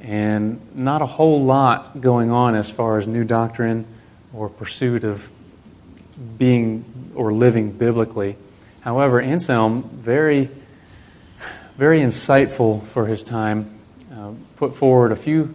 and 0.00 0.60
not 0.74 1.02
a 1.02 1.06
whole 1.06 1.44
lot 1.44 2.00
going 2.00 2.30
on 2.30 2.54
as 2.56 2.70
far 2.70 2.98
as 2.98 3.06
new 3.06 3.22
doctrine 3.22 3.86
or 4.34 4.48
pursuit 4.48 5.04
of 5.04 5.30
being 6.38 6.84
or 7.14 7.32
living 7.32 7.70
biblically. 7.70 8.36
However, 8.80 9.20
Anselm, 9.20 9.84
very, 9.94 10.48
very 11.76 12.00
insightful 12.00 12.82
for 12.82 13.06
his 13.06 13.22
time, 13.22 13.78
put 14.62 14.76
forward 14.76 15.10
a 15.10 15.16
few 15.16 15.52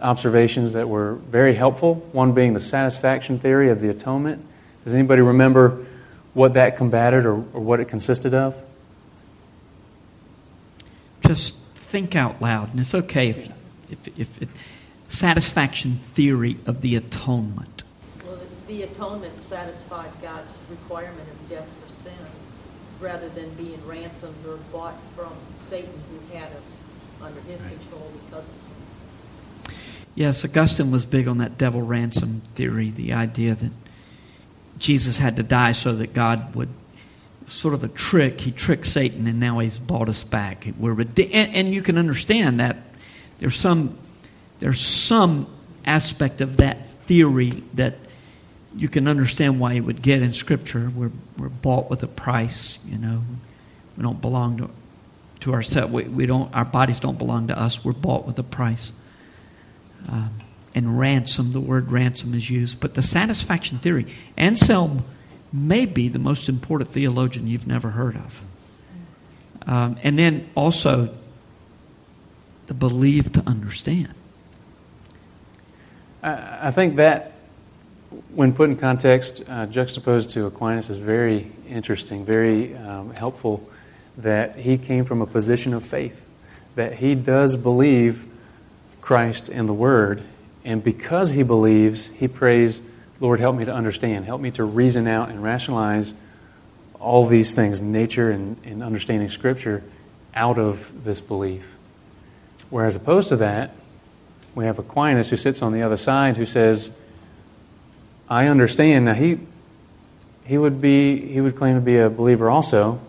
observations 0.00 0.72
that 0.72 0.88
were 0.88 1.16
very 1.28 1.54
helpful. 1.54 1.96
One 2.12 2.32
being 2.32 2.54
the 2.54 2.58
satisfaction 2.58 3.38
theory 3.38 3.68
of 3.68 3.80
the 3.80 3.90
atonement. 3.90 4.42
Does 4.82 4.94
anybody 4.94 5.20
remember 5.20 5.84
what 6.32 6.54
that 6.54 6.74
combated 6.74 7.26
or, 7.26 7.34
or 7.34 7.60
what 7.60 7.80
it 7.80 7.84
consisted 7.84 8.32
of? 8.32 8.58
Just 11.26 11.56
think 11.74 12.16
out 12.16 12.40
loud, 12.40 12.70
and 12.70 12.80
it's 12.80 12.94
okay 12.94 13.28
if, 13.28 13.50
if, 13.90 14.18
if 14.18 14.40
it, 14.40 14.48
satisfaction 15.06 15.96
theory 16.14 16.56
of 16.64 16.80
the 16.80 16.96
atonement. 16.96 17.82
Well, 18.24 18.36
the- 18.36 18.72
the 18.72 18.82
atonement 18.84 19.42
satisfied 19.42 20.10
God's 20.22 20.56
requirement 20.70 21.28
of 21.28 21.50
death 21.50 21.68
for 21.84 21.92
sin, 21.92 22.14
rather 23.00 23.28
than 23.28 23.50
being 23.50 23.86
ransomed 23.86 24.46
or 24.46 24.56
bought 24.72 24.98
from 25.14 25.34
Satan, 25.68 25.92
who 26.08 26.34
had 26.34 26.50
us 26.52 26.80
under 27.22 27.40
his 27.42 27.60
control 27.62 28.12
because 28.24 28.48
of 28.48 28.54
sin. 28.62 29.74
Yes, 30.14 30.44
Augustine 30.44 30.90
was 30.90 31.04
big 31.04 31.26
on 31.26 31.38
that 31.38 31.58
devil 31.58 31.82
ransom 31.82 32.42
theory, 32.54 32.90
the 32.90 33.12
idea 33.12 33.54
that 33.54 33.72
Jesus 34.78 35.18
had 35.18 35.36
to 35.36 35.42
die 35.42 35.72
so 35.72 35.94
that 35.94 36.14
God 36.14 36.54
would 36.54 36.68
sort 37.46 37.74
of 37.74 37.84
a 37.84 37.88
trick. 37.88 38.40
He 38.40 38.52
tricked 38.52 38.86
Satan, 38.86 39.26
and 39.26 39.40
now 39.40 39.58
he's 39.58 39.78
bought 39.78 40.08
us 40.08 40.22
back. 40.22 40.66
We're 40.78 40.92
rede- 40.92 41.30
and, 41.32 41.54
and 41.54 41.74
you 41.74 41.82
can 41.82 41.98
understand 41.98 42.60
that 42.60 42.76
there's 43.38 43.56
some 43.56 43.98
there's 44.60 44.80
some 44.80 45.46
aspect 45.84 46.40
of 46.40 46.58
that 46.58 46.88
theory 47.06 47.62
that 47.74 47.96
you 48.76 48.88
can 48.88 49.06
understand 49.06 49.60
why 49.60 49.74
you 49.74 49.82
would 49.82 50.02
get 50.02 50.22
in 50.22 50.32
Scripture. 50.32 50.90
We're 50.94 51.12
we're 51.36 51.48
bought 51.48 51.90
with 51.90 52.02
a 52.02 52.08
price. 52.08 52.78
You 52.86 52.98
know, 52.98 53.22
we 53.96 54.02
don't 54.02 54.20
belong 54.20 54.58
to 54.58 54.70
to 55.44 55.52
ourselves. 55.52 55.92
We, 55.92 56.04
we 56.04 56.26
don't. 56.26 56.52
Our 56.54 56.64
bodies 56.64 57.00
don't 57.00 57.18
belong 57.18 57.48
to 57.48 57.58
us. 57.58 57.84
We're 57.84 57.92
bought 57.92 58.26
with 58.26 58.38
a 58.38 58.42
price. 58.42 58.92
Um, 60.08 60.30
and 60.74 60.98
ransom, 60.98 61.52
the 61.52 61.60
word 61.60 61.92
ransom 61.92 62.34
is 62.34 62.50
used, 62.50 62.80
but 62.80 62.94
the 62.94 63.02
satisfaction 63.02 63.78
theory. 63.78 64.06
Anselm 64.36 65.04
may 65.52 65.86
be 65.86 66.08
the 66.08 66.18
most 66.18 66.48
important 66.48 66.90
theologian 66.90 67.46
you've 67.46 67.66
never 67.66 67.90
heard 67.90 68.16
of. 68.16 68.42
Um, 69.66 69.96
and 70.02 70.18
then 70.18 70.50
also 70.54 71.14
the 72.66 72.74
believe 72.74 73.32
to 73.32 73.42
understand. 73.46 74.14
I 76.22 76.68
I 76.68 76.70
think 76.70 76.96
that, 76.96 77.32
when 78.34 78.52
put 78.52 78.70
in 78.70 78.76
context, 78.76 79.44
uh, 79.48 79.66
juxtaposed 79.66 80.30
to 80.30 80.46
Aquinas, 80.46 80.90
is 80.90 80.98
very 80.98 81.52
interesting, 81.68 82.24
very 82.24 82.74
um, 82.76 83.12
helpful. 83.14 83.62
That 84.18 84.56
he 84.56 84.78
came 84.78 85.04
from 85.04 85.20
a 85.20 85.26
position 85.26 85.74
of 85.74 85.84
faith, 85.84 86.28
that 86.76 86.94
he 86.94 87.14
does 87.14 87.56
believe 87.56 88.28
Christ 89.00 89.48
and 89.48 89.68
the 89.68 89.74
Word, 89.74 90.22
and 90.64 90.82
because 90.82 91.30
he 91.30 91.42
believes, 91.42 92.08
he 92.10 92.28
prays, 92.28 92.80
Lord, 93.20 93.40
help 93.40 93.56
me 93.56 93.64
to 93.64 93.72
understand, 93.72 94.24
help 94.24 94.40
me 94.40 94.50
to 94.52 94.64
reason 94.64 95.06
out 95.06 95.28
and 95.28 95.42
rationalize 95.42 96.14
all 97.00 97.26
these 97.26 97.54
things, 97.54 97.80
nature 97.80 98.30
and, 98.30 98.56
and 98.64 98.82
understanding 98.82 99.28
Scripture, 99.28 99.82
out 100.34 100.58
of 100.58 101.04
this 101.04 101.20
belief. 101.20 101.76
Whereas 102.70 102.96
opposed 102.96 103.28
to 103.28 103.36
that, 103.36 103.74
we 104.54 104.64
have 104.64 104.78
Aquinas 104.78 105.30
who 105.30 105.36
sits 105.36 105.62
on 105.62 105.72
the 105.72 105.82
other 105.82 105.96
side 105.96 106.36
who 106.36 106.46
says, 106.46 106.96
I 108.28 108.46
understand. 108.46 109.04
Now 109.04 109.14
he 109.14 109.38
he 110.46 110.58
would 110.58 110.80
be 110.80 111.18
he 111.20 111.40
would 111.40 111.56
claim 111.56 111.74
to 111.74 111.80
be 111.80 111.98
a 111.98 112.08
believer 112.08 112.48
also, 112.50 113.00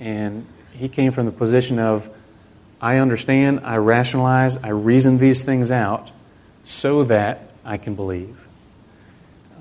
and 0.00 0.46
he 0.84 0.88
came 0.90 1.12
from 1.12 1.24
the 1.24 1.32
position 1.32 1.78
of 1.78 2.14
I 2.78 2.98
understand, 2.98 3.60
I 3.64 3.78
rationalize, 3.78 4.58
I 4.58 4.68
reason 4.68 5.16
these 5.16 5.42
things 5.42 5.70
out 5.70 6.12
so 6.62 7.04
that 7.04 7.48
I 7.64 7.78
can 7.78 7.94
believe. 7.94 8.46
Uh, 9.56 9.60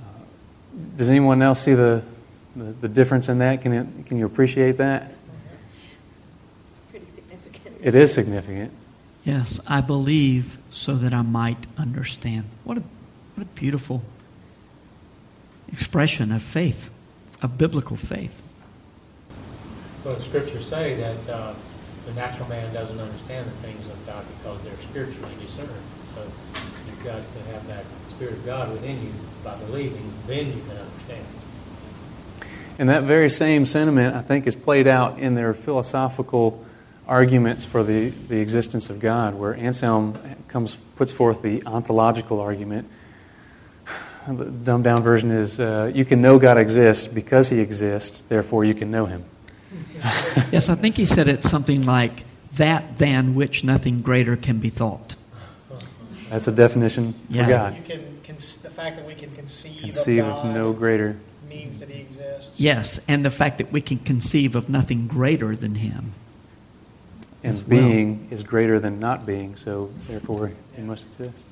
does 0.97 1.09
anyone 1.09 1.41
else 1.41 1.61
see 1.61 1.75
the, 1.75 2.03
the, 2.57 2.63
the 2.73 2.89
difference 2.89 3.29
in 3.29 3.37
that? 3.37 3.61
Can, 3.61 3.71
it, 3.71 4.05
can 4.05 4.17
you 4.17 4.25
appreciate 4.25 4.75
that? 4.77 5.13
Pretty 6.91 7.05
significant. 7.15 7.77
It 7.79 7.95
is 7.95 8.13
significant. 8.13 8.73
Yes, 9.23 9.61
I 9.65 9.79
believe 9.79 10.57
so 10.71 10.95
that 10.95 11.13
I 11.13 11.21
might 11.21 11.67
understand. 11.77 12.43
What 12.65 12.79
a, 12.79 12.83
what 13.35 13.43
a 13.43 13.45
beautiful 13.45 14.03
expression 15.71 16.33
of 16.33 16.43
faith, 16.43 16.89
of 17.41 17.57
biblical 17.57 17.95
faith. 17.95 18.43
Well, 20.03 20.15
the 20.15 20.21
scriptures 20.21 20.65
say 20.67 20.95
that 20.95 21.33
uh, 21.33 21.53
the 22.05 22.13
natural 22.13 22.49
man 22.49 22.73
doesn't 22.73 22.99
understand 22.99 23.45
the 23.45 23.51
things 23.65 23.85
of 23.89 24.05
God 24.05 24.25
because 24.37 24.61
they're 24.63 24.75
spiritually 24.89 25.33
discerned. 25.39 25.69
So 26.13 26.23
you've 26.87 27.03
got 27.05 27.21
to 27.21 27.51
have 27.53 27.65
that 27.67 27.85
Spirit 28.09 28.33
of 28.33 28.45
God 28.45 28.71
within 28.71 29.01
you 29.01 29.13
by 29.45 29.55
believing, 29.59 30.11
then 30.27 30.47
you 30.47 30.61
can 30.67 30.77
understand. 30.77 31.25
And 32.77 32.89
that 32.89 33.03
very 33.03 33.29
same 33.29 33.65
sentiment, 33.65 34.13
I 34.13 34.21
think, 34.21 34.45
is 34.45 34.55
played 34.55 34.87
out 34.87 35.19
in 35.19 35.35
their 35.35 35.53
philosophical 35.53 36.63
arguments 37.07 37.63
for 37.63 37.81
the, 37.81 38.09
the 38.09 38.39
existence 38.41 38.89
of 38.89 38.99
God, 38.99 39.35
where 39.35 39.55
Anselm 39.55 40.17
comes 40.49 40.75
puts 40.95 41.13
forth 41.13 41.41
the 41.41 41.65
ontological 41.65 42.39
argument. 42.39 42.89
The 44.27 44.45
dumbed 44.45 44.83
down 44.83 45.01
version 45.01 45.31
is 45.31 45.59
uh, 45.59 45.91
you 45.93 46.05
can 46.05 46.21
know 46.21 46.39
God 46.39 46.57
exists 46.57 47.07
because 47.07 47.49
he 47.49 47.59
exists, 47.59 48.21
therefore 48.21 48.63
you 48.63 48.73
can 48.73 48.89
know 48.91 49.05
him. 49.05 49.25
Yes, 50.51 50.69
I 50.69 50.75
think 50.75 50.97
he 50.97 51.05
said 51.05 51.27
it 51.27 51.43
something 51.43 51.83
like 51.85 52.23
that 52.55 52.97
than 52.97 53.35
which 53.35 53.63
nothing 53.63 54.01
greater 54.01 54.35
can 54.35 54.59
be 54.59 54.69
thought. 54.69 55.15
That's 56.29 56.47
a 56.47 56.51
definition 56.51 57.13
for 57.31 57.45
God. 57.45 57.75
You 57.75 57.81
can, 57.83 57.99
con- 58.23 58.35
the 58.35 58.69
fact 58.69 58.97
that 58.97 59.05
we 59.05 59.15
can 59.15 59.31
conceive, 59.31 59.81
Conceive 59.81 60.23
of 60.25 60.45
of 60.45 60.53
no 60.53 60.73
greater. 60.73 61.17
means 61.47 61.79
that 61.79 61.89
He 61.89 62.01
exists. 62.01 62.59
Yes, 62.59 62.99
and 63.07 63.23
the 63.23 63.29
fact 63.29 63.57
that 63.59 63.71
we 63.71 63.81
can 63.81 63.99
conceive 63.99 64.55
of 64.55 64.67
nothing 64.69 65.07
greater 65.07 65.55
than 65.55 65.75
him. 65.75 66.13
And 67.43 67.53
As 67.55 67.59
well. 67.63 67.69
being 67.81 68.27
is 68.31 68.43
greater 68.43 68.79
than 68.79 68.99
not 68.99 69.25
being, 69.25 69.55
so 69.55 69.91
therefore 70.07 70.51
he 70.75 70.81
must 70.81 71.05
exist. 71.19 71.43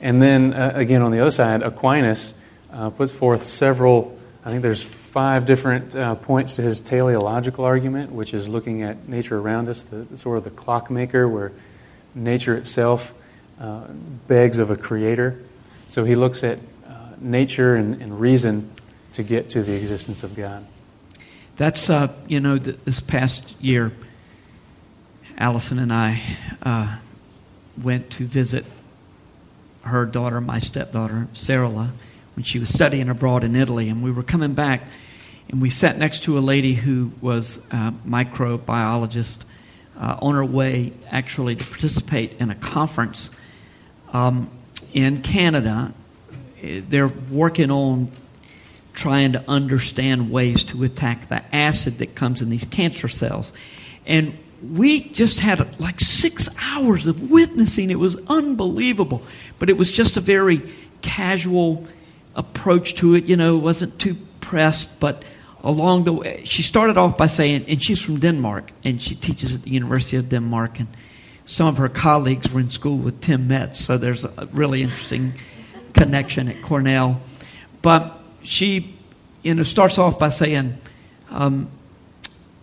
And 0.00 0.20
then 0.20 0.52
uh, 0.54 0.72
again, 0.74 1.02
on 1.02 1.12
the 1.12 1.20
other 1.20 1.30
side, 1.30 1.62
Aquinas 1.62 2.34
uh, 2.72 2.90
puts 2.90 3.12
forth 3.12 3.42
several, 3.42 4.18
I 4.44 4.50
think 4.50 4.62
there's 4.62 4.82
five 4.82 5.44
different 5.44 5.94
uh, 5.94 6.14
points 6.14 6.56
to 6.56 6.62
his 6.62 6.80
teleological 6.80 7.64
argument, 7.64 8.10
which 8.10 8.32
is 8.32 8.48
looking 8.48 8.82
at 8.82 9.08
nature 9.08 9.38
around 9.38 9.68
us, 9.68 9.82
the, 9.82 10.16
sort 10.16 10.38
of 10.38 10.44
the 10.44 10.50
clockmaker, 10.50 11.28
where 11.28 11.52
nature 12.14 12.56
itself 12.56 13.14
uh, 13.60 13.82
begs 14.26 14.58
of 14.58 14.70
a 14.70 14.76
creator. 14.76 15.42
So 15.88 16.04
he 16.04 16.14
looks 16.14 16.42
at 16.42 16.58
uh, 16.88 16.92
nature 17.20 17.74
and, 17.74 18.00
and 18.00 18.18
reason 18.18 18.70
to 19.12 19.22
get 19.22 19.50
to 19.50 19.62
the 19.62 19.74
existence 19.74 20.22
of 20.22 20.34
God. 20.34 20.64
That's, 21.56 21.90
uh, 21.90 22.10
you 22.26 22.40
know, 22.40 22.56
th- 22.56 22.78
this 22.86 23.00
past 23.00 23.54
year, 23.60 23.92
Allison 25.36 25.78
and 25.78 25.92
I 25.92 26.22
uh, 26.62 26.96
went 27.82 28.08
to 28.12 28.24
visit 28.24 28.64
her 29.82 30.06
daughter, 30.06 30.40
my 30.40 30.58
stepdaughter, 30.58 31.28
Sarah, 31.34 31.92
when 32.40 32.44
she 32.44 32.58
was 32.58 32.70
studying 32.70 33.10
abroad 33.10 33.44
in 33.44 33.54
Italy. 33.54 33.90
And 33.90 34.02
we 34.02 34.10
were 34.10 34.22
coming 34.22 34.54
back, 34.54 34.88
and 35.50 35.60
we 35.60 35.68
sat 35.68 35.98
next 35.98 36.24
to 36.24 36.38
a 36.38 36.40
lady 36.40 36.72
who 36.72 37.12
was 37.20 37.58
a 37.70 37.92
microbiologist 38.08 39.40
uh, 39.98 40.16
on 40.22 40.36
her 40.36 40.44
way 40.46 40.94
actually 41.10 41.54
to 41.54 41.66
participate 41.66 42.40
in 42.40 42.48
a 42.48 42.54
conference 42.54 43.28
um, 44.14 44.48
in 44.94 45.20
Canada. 45.20 45.92
They're 46.62 47.08
working 47.08 47.70
on 47.70 48.10
trying 48.94 49.32
to 49.32 49.44
understand 49.46 50.30
ways 50.30 50.64
to 50.64 50.82
attack 50.82 51.28
the 51.28 51.44
acid 51.54 51.98
that 51.98 52.14
comes 52.14 52.40
in 52.40 52.48
these 52.48 52.64
cancer 52.64 53.08
cells. 53.08 53.52
And 54.06 54.38
we 54.72 55.10
just 55.10 55.40
had 55.40 55.78
like 55.78 56.00
six 56.00 56.48
hours 56.58 57.06
of 57.06 57.30
witnessing. 57.30 57.90
It 57.90 57.98
was 57.98 58.16
unbelievable. 58.28 59.20
But 59.58 59.68
it 59.68 59.76
was 59.76 59.92
just 59.92 60.16
a 60.16 60.22
very 60.22 60.62
casual 61.02 61.86
approach 62.34 62.94
to 62.96 63.14
it. 63.14 63.24
You 63.24 63.36
know, 63.36 63.56
wasn't 63.56 63.98
too 63.98 64.16
pressed, 64.40 64.98
but 65.00 65.24
along 65.62 66.04
the 66.04 66.12
way, 66.12 66.42
she 66.44 66.62
started 66.62 66.96
off 66.96 67.16
by 67.16 67.26
saying, 67.26 67.66
and 67.68 67.82
she's 67.82 68.00
from 68.00 68.18
Denmark, 68.18 68.72
and 68.84 69.00
she 69.00 69.14
teaches 69.14 69.54
at 69.54 69.62
the 69.62 69.70
University 69.70 70.16
of 70.16 70.28
Denmark, 70.28 70.80
and 70.80 70.88
some 71.46 71.66
of 71.66 71.76
her 71.78 71.88
colleagues 71.88 72.50
were 72.52 72.60
in 72.60 72.70
school 72.70 72.96
with 72.96 73.20
Tim 73.20 73.48
Metz, 73.48 73.84
so 73.84 73.98
there's 73.98 74.24
a 74.24 74.48
really 74.52 74.82
interesting 74.82 75.34
connection 75.92 76.48
at 76.48 76.62
Cornell. 76.62 77.20
But 77.82 78.18
she, 78.42 78.94
you 79.42 79.54
know, 79.54 79.62
starts 79.62 79.98
off 79.98 80.18
by 80.18 80.28
saying, 80.28 80.78
um, 81.30 81.70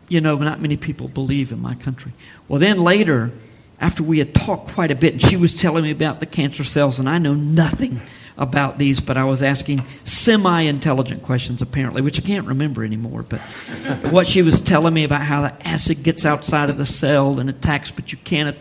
you 0.10 0.22
know, 0.22 0.38
not 0.38 0.62
many 0.62 0.78
people 0.78 1.08
believe 1.08 1.52
in 1.52 1.62
my 1.62 1.76
country. 1.76 2.14
Well, 2.48 2.60
then 2.60 2.78
later, 2.78 3.32
after 3.80 4.04
we 4.04 4.20
had 4.20 4.34
talked 4.34 4.70
quite 4.70 4.90
a 4.90 4.96
bit, 4.96 5.14
and 5.14 5.22
she 5.22 5.36
was 5.36 5.54
telling 5.54 5.84
me 5.84 5.92
about 5.92 6.20
the 6.20 6.26
cancer 6.26 6.64
cells, 6.64 7.00
and 7.00 7.10
I 7.10 7.18
know 7.18 7.34
nothing 7.34 8.00
about 8.38 8.78
these, 8.78 9.00
but 9.00 9.18
I 9.18 9.24
was 9.24 9.42
asking 9.42 9.84
semi 10.04 10.62
intelligent 10.62 11.24
questions 11.24 11.62
apparently, 11.62 12.02
which 12.02 12.20
I 12.20 12.22
can't 12.22 12.46
remember 12.46 12.84
anymore. 12.84 13.24
But 13.24 13.40
what 14.12 14.28
she 14.28 14.42
was 14.42 14.62
telling 14.62 14.94
me 14.94 15.04
about 15.04 15.22
how 15.22 15.42
the 15.42 15.68
acid 15.68 16.04
gets 16.04 16.26
outside 16.26 16.70
of 16.70 16.78
the 16.78 16.86
cell 16.86 17.40
and 17.40 17.50
attacks, 17.50 17.92
but 17.92 18.12
you 18.12 18.18
can't, 18.20 18.56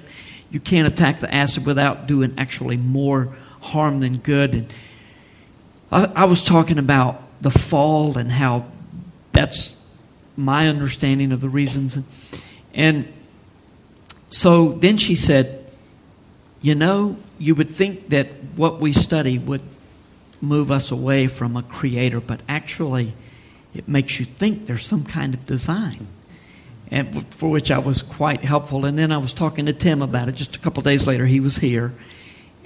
you 0.51 0.61
can't 0.61 0.89
attack 0.89 1.21
the 1.21 1.33
acid 1.33 1.67
without 1.67 2.07
doing 2.07 2.35
actually 2.39 2.77
more 2.79 3.35
harm 3.61 4.01
than 4.01 4.19
good. 4.19 4.55
And 4.55 4.73
I, 5.93 6.23
I 6.23 6.25
was 6.25 6.43
talking 6.43 6.79
about 6.79 7.23
the 7.43 7.51
fall 7.51 8.17
and 8.17 8.33
how 8.33 8.65
that's 9.33 9.77
my 10.37 10.69
understanding 10.69 11.33
of 11.33 11.41
the 11.41 11.49
reasons. 11.49 11.97
And, 11.97 12.05
and 12.73 13.13
so 14.31 14.71
then 14.71 14.97
she 14.97 15.15
said, 15.15 15.66
You 16.67 16.75
know, 16.75 17.17
you 17.39 17.55
would 17.55 17.71
think 17.71 18.09
that 18.09 18.27
what 18.57 18.81
we 18.81 18.93
study 18.93 19.39
would 19.39 19.61
move 20.41 20.73
us 20.73 20.91
away 20.91 21.29
from 21.29 21.57
a 21.57 21.63
creator, 21.63 22.21
but 22.21 22.41
actually, 22.49 23.15
it 23.73 23.87
makes 23.87 24.19
you 24.19 24.27
think 24.27 24.67
there's 24.67 24.85
some 24.85 25.05
kind 25.05 25.33
of 25.33 25.47
design. 25.47 26.09
And 26.91 27.33
for 27.33 27.49
which 27.51 27.71
I 27.71 27.79
was 27.79 28.03
quite 28.03 28.41
helpful. 28.43 28.85
And 28.85 28.99
then 28.99 29.13
I 29.13 29.19
was 29.19 29.33
talking 29.33 29.67
to 29.67 29.73
Tim 29.73 30.03
about 30.03 30.29
it 30.29 30.35
just 30.35 30.57
a 30.57 30.59
couple 30.59 30.83
days 30.83 31.07
later. 31.07 31.25
He 31.25 31.39
was 31.39 31.59
here, 31.59 31.95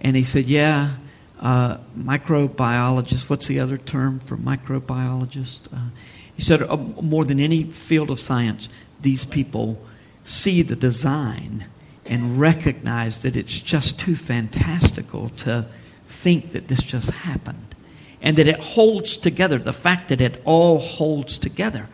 and 0.01 0.17
he 0.17 0.25
said, 0.25 0.47
Yeah, 0.47 0.93
uh, 1.39 1.77
microbiologist, 1.95 3.29
what's 3.29 3.49
the 3.49 3.61
other 3.61 3.77
term 3.77 4.19
for 4.19 4.39
microbiologist? 4.39 5.71
Uh, 5.71 5.91
he 6.35 6.41
said, 6.41 6.63
uh, 6.63 6.79
more 6.79 7.27
than 7.27 7.39
any 7.39 7.65
field 7.65 8.11
of 8.11 8.19
science, 8.19 8.71
these 9.03 9.27
people 9.27 9.79
see 10.25 10.63
the 10.63 10.75
design 10.75 11.67
and 12.11 12.41
recognize 12.41 13.23
that 13.23 13.37
it's 13.37 13.61
just 13.61 13.99
too 13.99 14.17
fantastical 14.17 15.29
to 15.29 15.65
think 16.09 16.51
that 16.51 16.67
this 16.67 16.83
just 16.83 17.13
happened 17.13 17.75
and 18.21 18.37
that 18.37 18.49
it 18.49 18.59
holds 18.59 19.17
together, 19.17 19.59
the 19.59 19.73
fact 19.73 20.09
that 20.09 20.21
it 20.21 20.43
all 20.45 20.81
holds 20.81 21.39
together. 21.39 21.89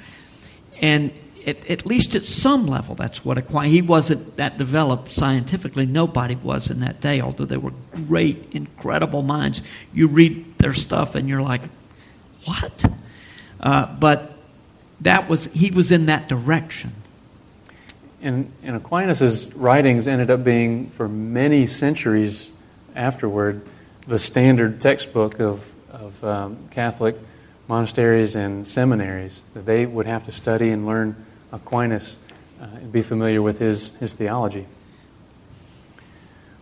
And 0.80 1.12
at, 1.46 1.64
at 1.70 1.87
least 1.87 2.14
at 2.14 2.25
some 2.25 2.66
level, 2.66 2.94
that's 2.94 3.26
what 3.26 3.37
a 3.37 3.62
He 3.64 3.82
wasn't 3.82 4.37
that 4.38 4.56
developed 4.56 5.12
scientifically. 5.12 5.85
Nobody 5.85 6.35
was 6.35 6.70
in 6.70 6.80
that 6.80 7.00
day, 7.02 7.20
although 7.20 7.44
they 7.44 7.58
were 7.58 7.75
great, 8.08 8.48
incredible 8.52 9.22
minds. 9.22 9.62
You 9.92 10.09
read 10.09 10.59
their 10.59 10.74
stuff 10.74 11.14
and 11.14 11.29
you're 11.29 11.42
like, 11.42 11.62
what? 12.46 12.87
Uh, 13.61 13.94
but 14.00 14.33
that 15.02 15.29
was 15.29 15.46
he 15.48 15.70
was 15.70 15.92
in 15.92 16.07
that 16.07 16.26
direction. 16.26 16.94
And, 18.27 18.51
and 18.65 18.75
Aquinas' 18.75 19.55
writings 19.55 20.09
ended 20.09 20.33
up 20.33 20.43
being, 20.43 20.91
for 20.91 21.09
many 21.09 21.65
centuries 21.67 22.51
afterward, 22.97 23.65
the 24.09 24.19
standard 24.19 24.81
textbook 24.81 25.39
of, 25.39 25.73
of 25.93 26.25
um, 26.25 26.59
Catholic 26.73 27.15
monasteries 27.69 28.35
and 28.35 28.67
seminaries. 28.67 29.45
That 29.55 29.65
they 29.65 29.87
would 29.87 30.07
have 30.07 30.25
to 30.25 30.33
study 30.33 30.71
and 30.71 30.85
learn 30.87 31.15
Aquinas 31.53 32.17
uh, 32.61 32.65
and 32.65 32.91
be 32.91 33.01
familiar 33.01 33.43
with 33.43 33.61
his, 33.61 33.95
his 33.99 34.12
theology. 34.15 34.67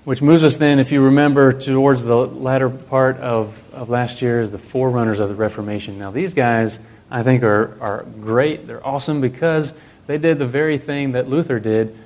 Which 0.05 0.21
moves 0.21 0.45
us 0.45 0.59
then, 0.59 0.79
if 0.79 0.93
you 0.93 1.03
remember, 1.03 1.51
towards 1.51 2.05
the 2.05 2.15
latter 2.15 2.69
part 2.69 3.17
of, 3.17 3.67
of 3.73 3.89
last 3.89 4.21
year 4.21 4.43
as 4.43 4.51
the 4.51 4.59
forerunners 4.59 5.19
of 5.19 5.31
the 5.31 5.35
Reformation. 5.35 5.99
Now, 5.99 6.11
these 6.11 6.35
guys, 6.35 6.87
I 7.11 7.23
think, 7.23 7.43
are, 7.43 7.75
are 7.81 8.03
great. 8.21 8.67
They're 8.67 8.87
awesome 8.87 9.23
because 9.23 9.73
they 10.07 10.19
did 10.19 10.39
the 10.39 10.47
very 10.47 10.79
thing 10.79 11.13
that 11.13 11.29
Luther 11.29 11.59
did, 11.59 11.97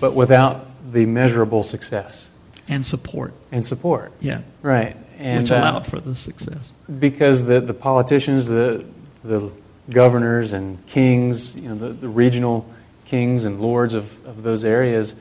but 0.00 0.14
without 0.14 0.66
the 0.92 1.06
measurable 1.06 1.62
success. 1.62 2.30
And 2.66 2.84
support. 2.84 3.32
And 3.50 3.64
support. 3.64 4.12
Yeah. 4.20 4.42
Right. 4.62 4.96
And, 5.18 5.42
Which 5.42 5.50
allowed 5.50 5.76
uh, 5.76 5.80
for 5.80 6.00
the 6.00 6.14
success. 6.14 6.72
Because 6.98 7.46
the, 7.46 7.60
the 7.60 7.74
politicians, 7.74 8.48
the, 8.48 8.84
the 9.24 9.52
governors 9.90 10.52
and 10.52 10.84
kings, 10.86 11.56
you 11.56 11.68
know, 11.68 11.74
the, 11.74 11.88
the 11.88 12.08
regional 12.08 12.70
kings 13.04 13.44
and 13.44 13.60
lords 13.60 13.94
of, 13.94 14.24
of 14.26 14.42
those 14.42 14.64
areas 14.64 15.16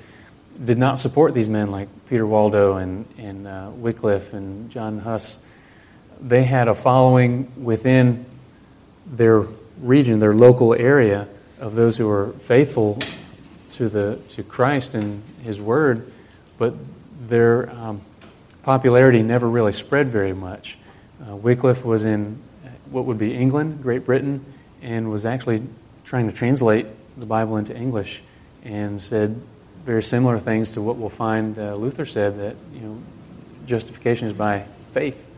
did 0.64 0.78
not 0.78 1.00
support 1.00 1.34
these 1.34 1.50
men 1.50 1.72
like 1.72 1.88
Peter 2.08 2.26
Waldo 2.26 2.78
and, 2.78 3.06
and 3.18 3.48
uh, 3.48 3.70
Wycliffe 3.76 4.34
and 4.34 4.70
John 4.70 5.00
Huss. 5.00 5.40
They 6.20 6.44
had 6.44 6.68
a 6.68 6.74
following 6.74 7.64
within 7.64 8.26
their 9.06 9.46
region, 9.80 10.20
their 10.20 10.34
local 10.34 10.74
area, 10.74 11.28
of 11.60 11.76
those 11.76 11.98
who 11.98 12.08
were 12.08 12.34
faithful 12.34 13.00
to, 13.72 13.90
the, 13.90 14.20
to 14.30 14.44
Christ 14.44 14.94
and 14.94 15.24
His 15.44 15.60
Word, 15.60 16.12
but 16.58 16.74
their 17.20 17.70
um, 17.72 18.02
popularity 18.64 19.24
never 19.24 19.50
really 19.50 19.74
spread 19.74 20.08
very 20.08 20.34
much. 20.34 20.78
Uh, 21.28 21.36
Wycliffe 21.36 21.84
was 21.84 22.06
in 22.06 22.42
what 22.92 23.06
would 23.06 23.18
be 23.18 23.34
England, 23.34 23.82
Great 23.82 24.06
Britain, 24.06 24.44
and 24.82 25.12
was 25.12 25.26
actually 25.26 25.64
trying 26.06 26.30
to 26.30 26.36
translate 26.36 26.86
the 27.18 27.26
Bible 27.26 27.58
into 27.58 27.76
English 27.76 28.22
and 28.64 29.02
said 29.02 29.42
very 29.84 30.04
similar 30.04 30.38
things 30.38 30.72
to 30.72 30.82
what 30.82 30.98
we'll 30.98 31.10
find 31.10 31.58
uh, 31.58 31.74
Luther 31.74 32.06
said 32.06 32.36
that 32.38 32.56
you 32.74 32.82
know 32.82 33.02
justification 33.66 34.28
is 34.28 34.34
by 34.34 34.66
faith. 34.92 35.30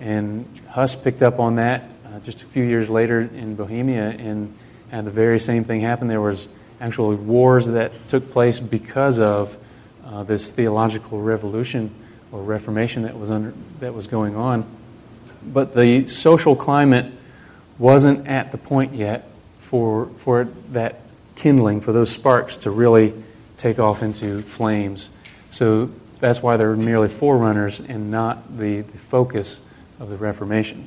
And 0.00 0.46
Huss 0.68 0.96
picked 0.96 1.22
up 1.22 1.38
on 1.38 1.56
that 1.56 1.84
uh, 2.06 2.20
just 2.20 2.42
a 2.42 2.46
few 2.46 2.64
years 2.64 2.90
later 2.90 3.20
in 3.20 3.54
Bohemia 3.54 4.10
and 4.10 4.54
and 4.94 5.04
the 5.04 5.10
very 5.10 5.40
same 5.40 5.64
thing 5.64 5.80
happened. 5.80 6.08
There 6.08 6.20
was 6.20 6.48
actually 6.80 7.16
wars 7.16 7.66
that 7.66 7.92
took 8.06 8.30
place 8.30 8.60
because 8.60 9.18
of 9.18 9.58
uh, 10.04 10.22
this 10.22 10.50
theological 10.50 11.20
revolution 11.20 11.90
or 12.30 12.40
reformation 12.42 13.02
that 13.02 13.18
was 13.18 13.28
under 13.28 13.52
that 13.80 13.92
was 13.92 14.06
going 14.06 14.36
on. 14.36 14.64
But 15.42 15.72
the 15.72 16.06
social 16.06 16.54
climate 16.54 17.12
wasn't 17.76 18.28
at 18.28 18.52
the 18.52 18.58
point 18.58 18.94
yet 18.94 19.28
for 19.58 20.06
for 20.16 20.44
that 20.70 21.12
kindling, 21.34 21.80
for 21.80 21.92
those 21.92 22.12
sparks 22.12 22.56
to 22.58 22.70
really 22.70 23.12
take 23.56 23.80
off 23.80 24.00
into 24.00 24.42
flames. 24.42 25.10
So 25.50 25.90
that's 26.20 26.40
why 26.40 26.56
they're 26.56 26.76
merely 26.76 27.08
forerunners 27.08 27.80
and 27.80 28.12
not 28.12 28.56
the, 28.56 28.82
the 28.82 28.98
focus 28.98 29.60
of 29.98 30.08
the 30.08 30.16
Reformation. 30.16 30.86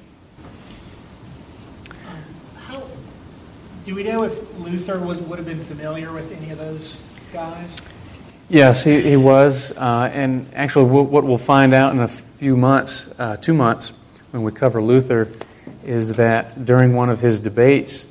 Do 3.87 3.95
we 3.95 4.03
know 4.03 4.23
if 4.23 4.59
Luther 4.59 4.99
was, 4.99 5.21
would 5.21 5.39
have 5.39 5.47
been 5.47 5.63
familiar 5.63 6.11
with 6.11 6.29
any 6.35 6.51
of 6.51 6.57
those 6.57 6.99
guys? 7.31 7.77
Yes, 8.49 8.83
he, 8.83 9.01
he 9.01 9.15
was. 9.15 9.71
Uh, 9.77 10.11
and 10.13 10.53
actually, 10.53 10.91
what 10.91 11.23
we'll 11.23 11.37
find 11.37 11.73
out 11.73 11.93
in 11.93 12.01
a 12.01 12.07
few 12.09 12.57
months, 12.57 13.09
uh, 13.17 13.37
two 13.37 13.53
months, 13.53 13.93
when 14.31 14.43
we 14.43 14.51
cover 14.51 14.81
Luther, 14.81 15.31
is 15.85 16.15
that 16.15 16.65
during 16.65 16.95
one 16.95 17.09
of 17.09 17.21
his 17.21 17.39
debates 17.39 18.09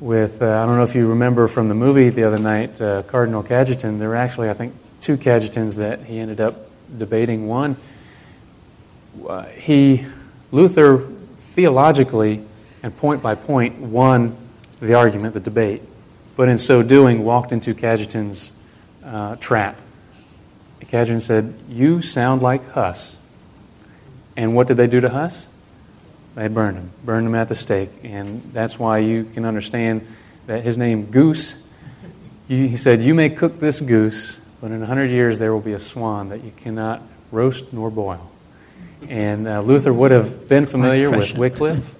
with, 0.00 0.40
uh, 0.40 0.62
I 0.62 0.64
don't 0.64 0.76
know 0.76 0.84
if 0.84 0.94
you 0.94 1.10
remember 1.10 1.48
from 1.48 1.68
the 1.68 1.74
movie 1.74 2.08
the 2.08 2.24
other 2.24 2.38
night, 2.38 2.80
uh, 2.80 3.02
Cardinal 3.02 3.42
Cajetan, 3.42 3.98
there 3.98 4.08
were 4.08 4.16
actually, 4.16 4.48
I 4.48 4.54
think, 4.54 4.72
two 5.02 5.18
Cajetans 5.18 5.76
that 5.76 6.00
he 6.00 6.18
ended 6.18 6.40
up 6.40 6.56
debating. 6.96 7.46
One, 7.46 7.76
uh, 9.28 9.44
he, 9.48 10.06
Luther, 10.50 11.06
theologically 11.36 12.42
and 12.82 12.96
point 12.96 13.22
by 13.22 13.34
point, 13.34 13.76
won 13.76 14.38
the 14.80 14.94
argument, 14.94 15.34
the 15.34 15.40
debate, 15.40 15.82
but 16.36 16.48
in 16.48 16.58
so 16.58 16.82
doing 16.82 17.24
walked 17.24 17.52
into 17.52 17.74
Cajetan's 17.74 18.52
uh, 19.04 19.36
trap. 19.36 19.80
Cajetan 20.80 21.22
said, 21.22 21.54
You 21.68 22.00
sound 22.00 22.42
like 22.42 22.66
Huss. 22.70 23.18
And 24.36 24.56
what 24.56 24.66
did 24.66 24.76
they 24.76 24.86
do 24.86 25.00
to 25.00 25.10
Huss? 25.10 25.48
They 26.34 26.48
burned 26.48 26.78
him, 26.78 26.90
burned 27.04 27.26
him 27.26 27.34
at 27.34 27.48
the 27.48 27.54
stake. 27.54 27.90
And 28.02 28.42
that's 28.52 28.78
why 28.78 28.98
you 28.98 29.24
can 29.24 29.44
understand 29.44 30.06
that 30.46 30.64
his 30.64 30.78
name, 30.78 31.06
Goose, 31.06 31.62
he 32.48 32.76
said, 32.76 33.02
You 33.02 33.14
may 33.14 33.30
cook 33.30 33.60
this 33.60 33.80
goose, 33.80 34.40
but 34.60 34.72
in 34.72 34.82
a 34.82 34.86
hundred 34.86 35.10
years 35.10 35.38
there 35.38 35.52
will 35.52 35.60
be 35.60 35.74
a 35.74 35.78
swan 35.78 36.30
that 36.30 36.42
you 36.42 36.52
cannot 36.56 37.02
roast 37.30 37.72
nor 37.72 37.90
boil. 37.90 38.30
And 39.08 39.46
uh, 39.46 39.60
Luther 39.60 39.92
would 39.92 40.10
have 40.10 40.48
been 40.48 40.66
familiar 40.66 41.10
with 41.10 41.34
Wycliffe 41.34 41.94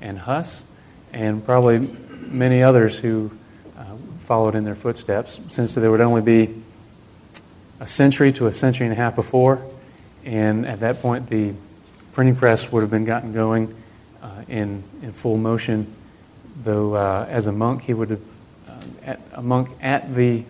and 0.00 0.18
Huss 0.18 0.66
and 1.12 1.44
probably 1.44 1.86
many 2.26 2.62
others 2.62 2.98
who 2.98 3.30
uh, 3.76 3.96
followed 4.18 4.54
in 4.54 4.64
their 4.64 4.74
footsteps, 4.74 5.40
since 5.48 5.74
there 5.74 5.90
would 5.90 6.00
only 6.00 6.22
be 6.22 6.62
a 7.80 7.86
century 7.86 8.32
to 8.32 8.46
a 8.46 8.52
century 8.52 8.86
and 8.86 8.92
a 8.92 8.96
half 8.96 9.14
before. 9.14 9.64
And 10.24 10.66
at 10.66 10.80
that 10.80 11.00
point, 11.00 11.26
the 11.28 11.54
printing 12.12 12.36
press 12.36 12.72
would 12.72 12.82
have 12.82 12.90
been 12.90 13.04
gotten 13.04 13.32
going 13.32 13.74
uh, 14.22 14.42
in, 14.48 14.82
in 15.02 15.12
full 15.12 15.36
motion, 15.36 15.92
though 16.62 16.94
uh, 16.94 17.26
as 17.28 17.46
a 17.46 17.52
monk, 17.52 17.82
he 17.82 17.92
would 17.92 18.10
have, 18.10 18.28
uh, 18.68 18.72
at, 19.02 19.20
a 19.34 19.42
monk 19.42 19.68
at 19.82 20.14
the 20.14 20.44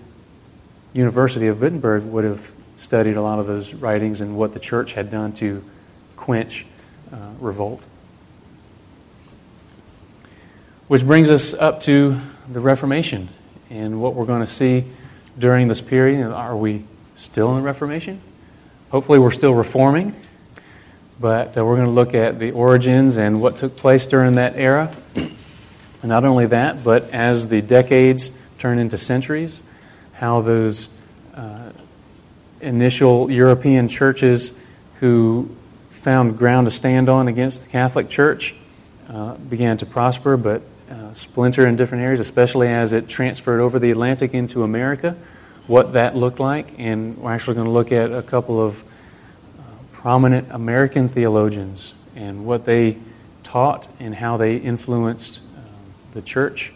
University 0.92 1.48
of 1.48 1.60
Wittenberg 1.60 2.04
would 2.04 2.24
have 2.24 2.52
studied 2.76 3.16
a 3.16 3.22
lot 3.22 3.38
of 3.38 3.46
those 3.46 3.74
writings 3.74 4.20
and 4.20 4.36
what 4.36 4.52
the 4.52 4.60
church 4.60 4.92
had 4.94 5.10
done 5.10 5.32
to 5.32 5.64
quench 6.16 6.66
uh, 7.12 7.30
revolt. 7.40 7.86
Which 10.94 11.04
brings 11.04 11.28
us 11.28 11.54
up 11.54 11.80
to 11.80 12.16
the 12.48 12.60
Reformation 12.60 13.28
and 13.68 14.00
what 14.00 14.14
we're 14.14 14.26
going 14.26 14.42
to 14.42 14.46
see 14.46 14.84
during 15.36 15.66
this 15.66 15.80
period. 15.80 16.24
Are 16.30 16.56
we 16.56 16.84
still 17.16 17.50
in 17.50 17.56
the 17.56 17.62
Reformation? 17.62 18.20
Hopefully, 18.90 19.18
we're 19.18 19.32
still 19.32 19.54
reforming, 19.54 20.14
but 21.18 21.58
uh, 21.58 21.64
we're 21.64 21.74
going 21.74 21.88
to 21.88 21.92
look 21.92 22.14
at 22.14 22.38
the 22.38 22.52
origins 22.52 23.16
and 23.16 23.42
what 23.42 23.58
took 23.58 23.76
place 23.76 24.06
during 24.06 24.36
that 24.36 24.54
era. 24.54 24.94
And 25.16 26.10
not 26.10 26.24
only 26.24 26.46
that, 26.46 26.84
but 26.84 27.10
as 27.10 27.48
the 27.48 27.60
decades 27.60 28.30
turn 28.58 28.78
into 28.78 28.96
centuries, 28.96 29.64
how 30.12 30.42
those 30.42 30.88
uh, 31.34 31.70
initial 32.60 33.32
European 33.32 33.88
churches 33.88 34.54
who 35.00 35.56
found 35.88 36.38
ground 36.38 36.68
to 36.68 36.70
stand 36.70 37.08
on 37.08 37.26
against 37.26 37.64
the 37.64 37.68
Catholic 37.68 38.08
Church 38.08 38.54
uh, 39.08 39.34
began 39.34 39.76
to 39.78 39.86
prosper, 39.86 40.36
but 40.36 40.62
uh, 40.90 41.12
splinter 41.12 41.66
in 41.66 41.76
different 41.76 42.04
areas, 42.04 42.20
especially 42.20 42.68
as 42.68 42.92
it 42.92 43.08
transferred 43.08 43.60
over 43.60 43.78
the 43.78 43.90
Atlantic 43.90 44.34
into 44.34 44.62
America, 44.62 45.16
what 45.66 45.94
that 45.94 46.16
looked 46.16 46.40
like. 46.40 46.78
And 46.78 47.16
we're 47.18 47.32
actually 47.32 47.54
going 47.54 47.66
to 47.66 47.72
look 47.72 47.92
at 47.92 48.12
a 48.12 48.22
couple 48.22 48.60
of 48.60 48.82
uh, 48.82 49.62
prominent 49.92 50.48
American 50.50 51.08
theologians 51.08 51.94
and 52.16 52.44
what 52.46 52.64
they 52.64 52.98
taught 53.42 53.88
and 53.98 54.14
how 54.14 54.36
they 54.36 54.56
influenced 54.56 55.42
um, 55.56 55.64
the 56.12 56.22
church 56.22 56.72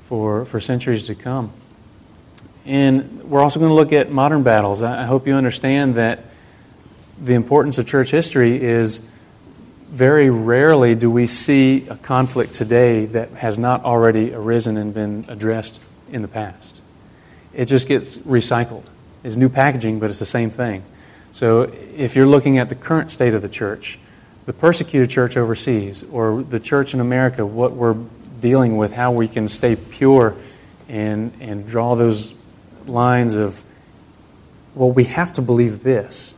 for, 0.00 0.44
for 0.44 0.60
centuries 0.60 1.04
to 1.04 1.14
come. 1.14 1.52
And 2.64 3.22
we're 3.24 3.42
also 3.42 3.60
going 3.60 3.70
to 3.70 3.74
look 3.74 3.92
at 3.92 4.10
modern 4.10 4.42
battles. 4.42 4.82
I 4.82 5.02
I 5.02 5.04
hope 5.04 5.26
you 5.26 5.34
understand 5.34 5.94
that 5.94 6.24
the 7.22 7.34
importance 7.34 7.78
of 7.78 7.86
church 7.86 8.10
history 8.10 8.60
is 8.60 9.06
very 9.88 10.30
rarely 10.30 10.94
do 10.94 11.10
we 11.10 11.26
see 11.26 11.86
a 11.88 11.96
conflict 11.96 12.52
today 12.52 13.06
that 13.06 13.30
has 13.30 13.58
not 13.58 13.84
already 13.84 14.34
arisen 14.34 14.76
and 14.76 14.92
been 14.92 15.24
addressed 15.28 15.80
in 16.10 16.22
the 16.22 16.28
past. 16.28 16.80
It 17.52 17.66
just 17.66 17.88
gets 17.88 18.18
recycled. 18.18 18.84
It's 19.24 19.36
new 19.36 19.48
packaging, 19.48 19.98
but 19.98 20.10
it's 20.10 20.18
the 20.18 20.24
same 20.24 20.50
thing. 20.50 20.84
So 21.32 21.72
if 21.96 22.16
you're 22.16 22.26
looking 22.26 22.58
at 22.58 22.68
the 22.68 22.74
current 22.74 23.10
state 23.10 23.34
of 23.34 23.42
the 23.42 23.48
church, 23.48 23.98
the 24.46 24.52
persecuted 24.52 25.10
church 25.10 25.36
overseas, 25.36 26.04
or 26.12 26.42
the 26.42 26.60
church 26.60 26.94
in 26.94 27.00
America, 27.00 27.44
what 27.44 27.72
we're 27.72 27.96
dealing 28.40 28.76
with, 28.76 28.92
how 28.92 29.10
we 29.10 29.26
can 29.26 29.48
stay 29.48 29.76
pure 29.76 30.36
and, 30.88 31.32
and 31.40 31.66
draw 31.66 31.96
those 31.96 32.32
lines 32.86 33.34
of, 33.34 33.64
well, 34.74 34.92
we 34.92 35.04
have 35.04 35.32
to 35.32 35.42
believe 35.42 35.82
this. 35.82 36.35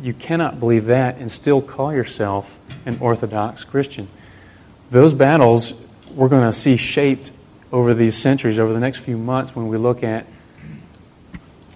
You 0.00 0.14
cannot 0.14 0.58
believe 0.58 0.86
that 0.86 1.18
and 1.18 1.30
still 1.30 1.60
call 1.60 1.92
yourself 1.92 2.58
an 2.86 2.98
Orthodox 3.00 3.64
Christian. 3.64 4.08
Those 4.90 5.14
battles 5.14 5.74
we're 6.14 6.28
going 6.28 6.44
to 6.44 6.52
see 6.52 6.76
shaped 6.76 7.32
over 7.70 7.94
these 7.94 8.16
centuries, 8.16 8.58
over 8.58 8.72
the 8.72 8.80
next 8.80 8.98
few 8.98 9.16
months, 9.16 9.56
when 9.56 9.68
we 9.68 9.78
look 9.78 10.02
at 10.02 10.26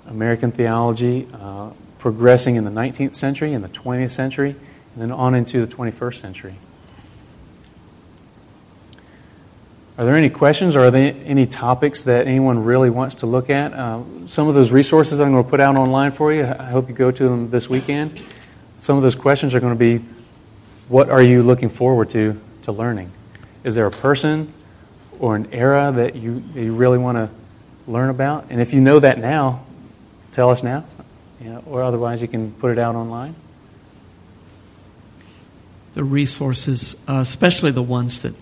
American 0.07 0.53
theology 0.53 1.27
uh, 1.33 1.71
progressing 1.99 2.57
in 2.57 2.65
the 2.65 2.71
19th 2.71 3.15
century, 3.15 3.53
in 3.53 3.63
the 3.63 3.69
20th 3.69 4.11
century, 4.11 4.51
and 4.51 5.03
then 5.03 5.11
on 5.11 5.35
into 5.35 5.65
the 5.65 5.75
21st 5.75 6.21
century. 6.21 6.55
Are 9.99 10.05
there 10.05 10.15
any 10.15 10.29
questions 10.29 10.77
or 10.77 10.85
are 10.85 10.91
there 10.91 11.15
any 11.25 11.47
topics 11.47 12.05
that 12.05 12.27
anyone 12.27 12.65
really 12.65 12.91
wants 12.91 13.17
to 13.17 13.27
look 13.27 13.49
at? 13.49 13.73
Uh, 13.73 14.03
some 14.27 14.47
of 14.47 14.55
those 14.55 14.71
resources 14.71 15.21
I'm 15.21 15.33
going 15.33 15.45
to 15.45 15.49
put 15.49 15.61
out 15.61 15.77
online 15.77 16.13
for 16.13 16.33
you, 16.33 16.45
I 16.45 16.65
hope 16.65 16.89
you 16.89 16.95
go 16.95 17.11
to 17.11 17.29
them 17.29 17.51
this 17.51 17.71
weekend. 17.71 18.21
Some 18.77 18.97
of 18.97 19.03
those 19.03 19.17
questions 19.17 19.55
are 19.55 19.61
going 19.61 19.73
to 19.73 19.79
be 19.79 20.05
what 20.89 21.09
are 21.09 21.23
you 21.23 21.43
looking 21.43 21.69
forward 21.69 22.11
to 22.11 22.39
to 22.63 22.73
learning? 22.73 23.11
Is 23.65 23.75
there 23.75 23.87
a 23.87 23.91
person 23.91 24.53
or 25.19 25.35
an 25.35 25.53
era 25.53 25.93
that 25.93 26.17
you, 26.17 26.43
you 26.55 26.75
really 26.75 26.99
want 26.99 27.17
to 27.17 27.31
learn 27.91 28.11
about? 28.11 28.47
And 28.51 28.61
if 28.61 28.75
you 28.75 28.81
know 28.81 28.99
that 28.99 29.19
now, 29.19 29.65
tell 30.33 30.51
us 30.51 30.63
now. 30.63 30.85
You 31.41 31.51
know, 31.51 31.63
or 31.67 31.83
otherwise, 31.83 32.23
you 32.23 32.29
can 32.29 32.53
put 32.53 32.73
it 32.73 32.79
out 32.79 32.95
online. 32.95 33.35
The 35.95 36.05
resources, 36.05 36.97
uh, 37.09 37.21
especially 37.21 37.71
the 37.71 37.83
ones 37.83 38.23
that 38.23 38.35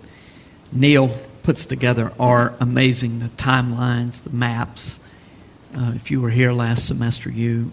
Neil 0.72 1.10
puts 1.44 1.64
together, 1.66 2.10
are 2.18 2.54
amazing. 2.58 3.20
The 3.20 3.28
timelines, 3.28 4.22
the 4.24 4.30
maps. 4.30 4.98
Uh, 5.76 5.92
if 5.94 6.10
you 6.10 6.20
were 6.20 6.30
here 6.30 6.52
last 6.52 6.86
semester, 6.86 7.30
you 7.30 7.70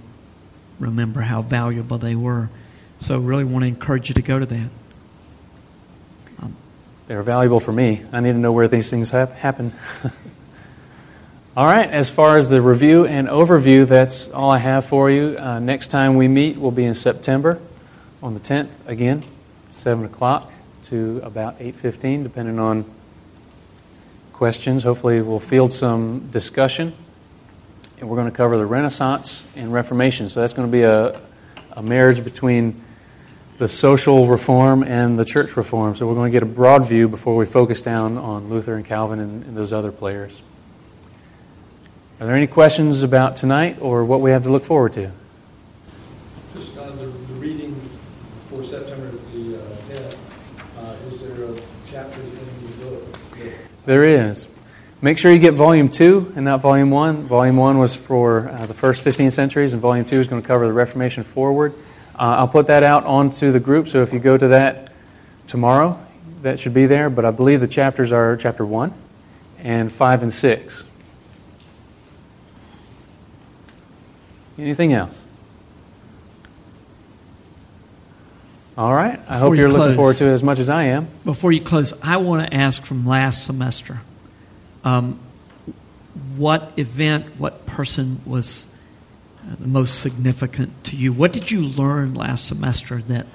remember 0.80 1.22
how 1.22 1.42
valuable 1.42 1.98
they 1.98 2.16
were. 2.16 2.50
So, 3.00 3.18
really 3.18 3.44
want 3.44 3.64
to 3.64 3.68
encourage 3.68 4.10
you 4.10 4.16
to 4.16 4.22
go 4.22 4.38
to 4.38 4.46
that. 4.46 4.70
They're 7.12 7.24
valuable 7.24 7.60
for 7.60 7.74
me. 7.74 8.02
I 8.14 8.22
need 8.22 8.32
to 8.32 8.38
know 8.38 8.54
where 8.54 8.70
these 8.70 8.90
things 8.90 9.12
hap- 9.12 9.34
happen. 9.34 9.74
all 11.58 11.66
right, 11.66 11.90
as 11.90 12.10
far 12.10 12.38
as 12.38 12.48
the 12.48 12.62
review 12.62 13.06
and 13.06 13.28
overview, 13.28 13.86
that's 13.86 14.30
all 14.30 14.50
I 14.50 14.60
have 14.60 14.86
for 14.86 15.12
you. 15.12 15.36
Uh, 15.38 15.60
next 15.60 15.88
time 15.88 16.16
we 16.16 16.30
meet 16.30 16.58
will 16.58 16.72
be 16.72 16.86
in 16.86 16.94
September 16.94 17.60
on 18.24 18.34
the 18.34 18.40
10th, 18.40 18.78
again, 18.88 19.26
7 19.72 20.06
o'clock 20.06 20.54
to 20.84 21.20
about 21.22 21.60
8.15, 21.60 22.24
depending 22.24 22.60
on 22.60 22.86
questions. 24.42 24.82
Hopefully 24.82 25.22
we'll 25.22 25.38
field 25.38 25.72
some 25.72 26.28
discussion. 26.32 26.92
And 28.00 28.10
we're 28.10 28.16
going 28.16 28.32
to 28.32 28.36
cover 28.36 28.58
the 28.58 28.66
Renaissance 28.66 29.46
and 29.56 29.72
Reformation. 29.72 30.30
So 30.30 30.40
that's 30.40 30.54
going 30.54 30.68
to 30.68 30.72
be 30.72 30.82
a, 30.82 31.22
a 31.74 31.84
marriage 31.84 32.24
between 32.24 32.82
the 33.60 33.68
social 33.68 34.28
reform 34.28 34.82
and 34.82 35.20
the 35.20 35.26
church 35.26 35.56
reform. 35.58 35.96
So 35.96 36.08
we're 36.08 36.16
going 36.16 36.32
to 36.32 36.36
get 36.36 36.42
a 36.42 36.52
broad 36.52 36.88
view 36.88 37.08
before 37.08 37.36
we 37.36 37.46
focus 37.46 37.82
down 37.82 38.18
on 38.18 38.50
Luther 38.50 38.74
and 38.74 38.84
Calvin 38.84 39.20
and, 39.20 39.44
and 39.44 39.56
those 39.56 39.72
other 39.72 39.92
players. 39.92 40.42
Are 42.20 42.26
there 42.26 42.36
any 42.36 42.48
questions 42.48 43.04
about 43.04 43.36
tonight 43.36 43.78
or 43.80 44.06
what 44.06 44.22
we 44.22 44.32
have 44.32 44.42
to 44.42 44.50
look 44.50 44.64
forward 44.64 44.94
to? 44.94 45.12
Just 46.56 46.76
on 46.80 46.98
the, 46.98 47.06
the 47.06 47.34
reading 47.36 47.76
for 48.50 48.64
September 48.64 49.12
the 49.36 49.58
uh, 49.58 49.76
10th, 49.88 50.18
uh, 50.80 51.12
is 51.12 51.22
there 51.22 51.44
a 51.44 51.62
chapters 51.86 52.34
in 52.34 52.80
the 52.80 52.86
book? 52.86 53.12
that- 53.38 53.71
There 53.86 54.04
is. 54.04 54.48
Make 55.02 55.18
sure 55.18 55.34
you 55.34 55.40
get 55.40 55.56
volume 55.56 55.90
two 55.90 56.32
and 56.36 56.46
not 56.46 56.62
volume 56.62 56.92
one. 56.92 57.24
Volume 57.24 57.58
one 57.58 57.80
was 57.80 57.96
for 57.96 58.50
uh, 58.50 58.68
the 58.68 58.74
first 58.76 59.04
15 59.04 59.32
centuries, 59.32 59.74
and 59.74 59.82
volume 59.82 60.06
two 60.06 60.20
is 60.20 60.28
going 60.28 60.42
to 60.42 60.48
cover 60.48 60.68
the 60.68 60.74
Reformation 60.74 61.24
forward. 61.24 61.74
Uh, 62.14 62.38
I'll 62.38 62.48
put 62.48 62.68
that 62.68 62.84
out 62.84 63.06
onto 63.06 63.52
the 63.52 63.60
group, 63.60 63.88
so 63.88 64.04
if 64.04 64.14
you 64.14 64.20
go 64.20 64.38
to 64.38 64.50
that 64.50 64.92
tomorrow, 65.48 66.00
that 66.44 66.60
should 66.60 66.76
be 66.76 66.86
there. 66.86 67.10
But 67.10 67.26
I 67.26 67.32
believe 67.32 67.62
the 67.62 67.68
chapters 67.68 68.12
are 68.12 68.38
chapter 68.38 68.64
one 68.64 68.94
and 69.58 69.92
five 69.92 70.22
and 70.22 70.32
six. 70.32 70.86
Anything 74.60 74.94
else? 74.94 75.26
All 78.78 78.94
right. 78.94 79.20
I 79.28 79.38
hope 79.38 79.52
Before 79.52 79.56
you 79.56 79.62
you're 79.62 79.70
looking 79.70 79.84
close. 79.84 79.96
forward 79.96 80.16
to 80.18 80.28
it 80.28 80.34
as 80.34 80.44
much 80.44 80.60
as 80.60 80.70
I 80.70 80.84
am. 80.86 81.08
Before 81.26 81.52
you 81.52 81.62
close, 81.62 81.94
I 82.02 82.18
want 82.18 82.48
to 82.48 82.54
ask 82.56 82.86
from 82.86 83.06
last 83.06 83.46
semester 83.46 84.02
um, 84.84 85.20
what 86.38 86.72
event, 86.78 87.38
what 87.38 87.66
person 87.66 88.22
was 88.26 88.68
uh, 89.40 89.56
the 89.60 89.68
most 89.68 90.00
significant 90.00 90.84
to 90.86 90.96
you? 90.96 91.12
What 91.12 91.34
did 91.34 91.52
you 91.52 91.62
learn 91.62 92.14
last 92.14 92.48
semester 92.48 93.02
that 93.04 93.28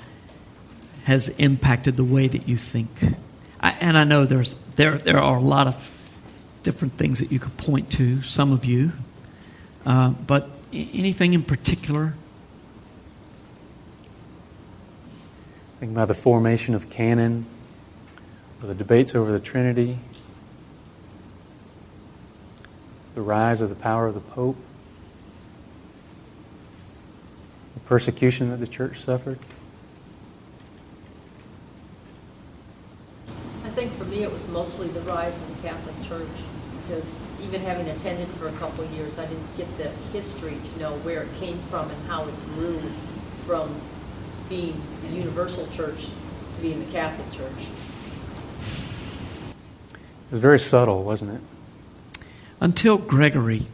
has 1.05 1.29
impacted 1.31 1.97
the 1.97 2.05
way 2.05 2.29
that 2.29 2.49
you 2.49 2.57
think? 2.57 2.89
I, 3.61 3.73
and 3.73 3.97
I 3.97 4.05
know 4.05 4.25
there's, 4.25 4.55
there, 4.77 4.99
there 4.99 5.19
are 5.19 5.37
a 5.37 5.43
lot 5.43 5.67
of 5.67 5.91
different 6.63 6.95
things 6.95 7.21
that 7.21 7.31
you 7.31 7.39
could 7.39 7.57
point 7.59 7.91
to, 7.93 8.23
some 8.23 8.53
of 8.53 8.65
you, 8.65 8.93
uh, 9.85 10.11
but 10.11 10.49
anything 10.73 11.35
in 11.35 11.43
particular? 11.43 12.15
Think 15.79 15.93
about 15.93 16.09
the 16.09 16.15
formation 16.15 16.75
of 16.75 16.89
canon, 16.89 17.47
or 18.63 18.69
the 18.69 18.75
debates 18.75 19.15
over 19.15 19.31
the 19.31 19.41
Trinity. 19.41 19.99
the 23.17 23.23
rise 23.23 23.63
of 23.63 23.71
the 23.71 23.75
power 23.75 24.07
of 24.07 24.15
the 24.15 24.21
Pope, 24.21 24.59
the 27.73 27.81
persecution 27.81 28.51
that 28.51 28.59
the 28.59 28.67
church 28.67 29.01
suffered. 29.01 29.39
I 33.65 33.71
think 33.71 33.91
for 33.93 34.05
me, 34.05 34.23
it 34.23 34.31
was 34.31 34.47
mostly 34.49 34.89
the 34.89 35.01
rise 35.01 35.41
of 35.41 35.57
the 35.57 35.67
Catholic 35.67 35.97
Church, 36.07 36.29
because 36.83 37.19
even 37.43 37.63
having 37.63 37.89
attended 37.89 38.29
for 38.29 38.49
a 38.49 38.53
couple 38.53 38.85
years, 38.85 39.19
I 39.19 39.25
didn't 39.25 39.57
get 39.57 39.79
the 39.79 39.89
history 40.13 40.59
to 40.63 40.79
know 40.79 40.93
where 40.99 41.23
it 41.23 41.35
came 41.41 41.57
from 41.71 41.91
and 41.91 42.07
how 42.07 42.29
it 42.29 42.35
grew 42.55 42.79
from 43.47 43.75
being 44.49 44.81
the 45.03 45.17
universal 45.17 45.67
church 45.69 46.07
to 46.07 46.63
being 46.63 46.85
the 46.85 46.93
Catholic 46.93 47.31
Church. 47.33 47.67
It 49.93 50.33
was 50.33 50.41
very 50.41 50.59
subtle, 50.59 51.05
wasn't 51.05 51.33
it? 51.33 51.41
until 52.61 52.99
Gregory. 52.99 53.67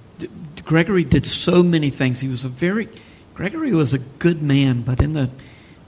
Gregory 0.64 1.04
did 1.04 1.26
so 1.26 1.62
many 1.62 1.90
things. 1.90 2.20
He 2.20 2.28
was 2.28 2.44
a 2.44 2.48
very 2.48 2.88
Gregory 3.35 3.72
was 3.72 3.94
a 3.94 3.98
good 3.98 4.42
man, 4.42 4.82
but 4.82 5.00
in 5.00 5.12
the 5.12 5.30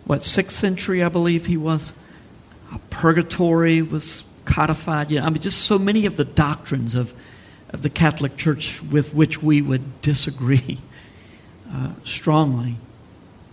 what 0.04 0.22
sixth 0.22 0.56
century, 0.56 1.02
I 1.02 1.08
believe 1.08 1.46
he 1.46 1.56
was, 1.56 1.92
purgatory 2.90 3.82
was 3.82 4.24
codified. 4.44 5.10
Yeah, 5.10 5.24
I 5.24 5.30
mean, 5.30 5.40
just 5.40 5.62
so 5.62 5.78
many 5.78 6.06
of 6.06 6.16
the 6.16 6.24
doctrines 6.24 6.94
of 6.94 7.12
of 7.70 7.82
the 7.82 7.90
Catholic 7.90 8.36
Church 8.36 8.82
with 8.82 9.14
which 9.14 9.42
we 9.42 9.60
would 9.60 10.00
disagree 10.00 10.80
uh, 11.72 11.90
strongly 12.04 12.76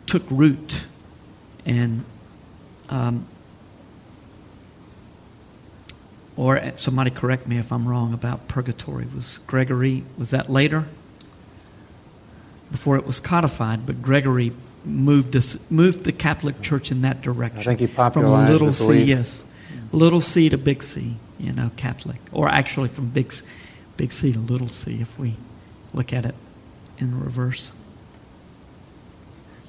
took 0.06 0.24
root, 0.30 0.86
and 1.66 2.06
um, 2.90 3.26
or 6.36 6.74
somebody 6.76 7.10
correct 7.10 7.48
me 7.48 7.58
if 7.58 7.72
I'm 7.72 7.88
wrong 7.88 8.14
about 8.14 8.48
purgatory. 8.48 9.08
Was 9.16 9.40
Gregory, 9.40 10.04
was 10.18 10.32
that 10.32 10.50
later? 10.50 10.88
Before 12.72 12.96
it 12.96 13.06
was 13.06 13.20
codified, 13.20 13.86
but 13.86 14.02
Gregory 14.02 14.54
moved, 14.86 15.36
us, 15.36 15.58
moved 15.70 16.04
the 16.04 16.12
Catholic 16.12 16.62
Church 16.62 16.90
in 16.92 17.02
that 17.02 17.22
direction. 17.22 17.60
I 17.60 17.64
think 17.64 17.80
he 17.82 17.88
From 17.88 17.96
popularized 17.96 18.52
little 18.52 18.68
the 18.68 18.74
c, 18.74 19.04
yes. 19.04 19.44
Little 19.92 20.22
c 20.22 20.50
to 20.50 20.58
big 20.58 20.82
C, 20.84 21.18
you 21.38 21.52
know, 21.52 21.72
Catholic. 21.76 22.20
Or 22.32 22.48
actually 22.48 22.88
from 22.88 23.10
big, 23.10 23.34
big 23.98 24.12
C 24.12 24.32
to 24.32 24.40
little 24.40 24.70
c 24.70 25.02
if 25.02 25.20
we 25.20 25.36
look 25.94 26.14
at 26.14 26.26
it 26.26 26.36
in 26.98 27.20
reverse. 27.20 27.72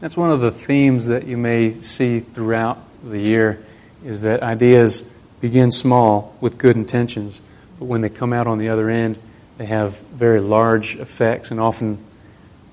That's 0.02 0.16
one 0.16 0.32
of 0.32 0.40
the 0.40 0.50
themes 0.50 1.06
that 1.06 1.28
you 1.28 1.36
may 1.36 1.70
see 1.70 2.18
throughout 2.18 2.76
the 3.04 3.20
year 3.20 3.64
is 4.04 4.22
that 4.22 4.42
ideas 4.42 5.02
begin 5.40 5.70
small 5.70 6.36
with 6.40 6.58
good 6.58 6.74
intentions, 6.74 7.40
but 7.78 7.84
when 7.84 8.00
they 8.00 8.08
come 8.08 8.32
out 8.32 8.48
on 8.48 8.58
the 8.58 8.68
other 8.68 8.90
end, 8.90 9.16
they 9.58 9.66
have 9.66 10.00
very 10.08 10.40
large 10.40 10.96
effects 10.96 11.52
and 11.52 11.60
often 11.60 11.98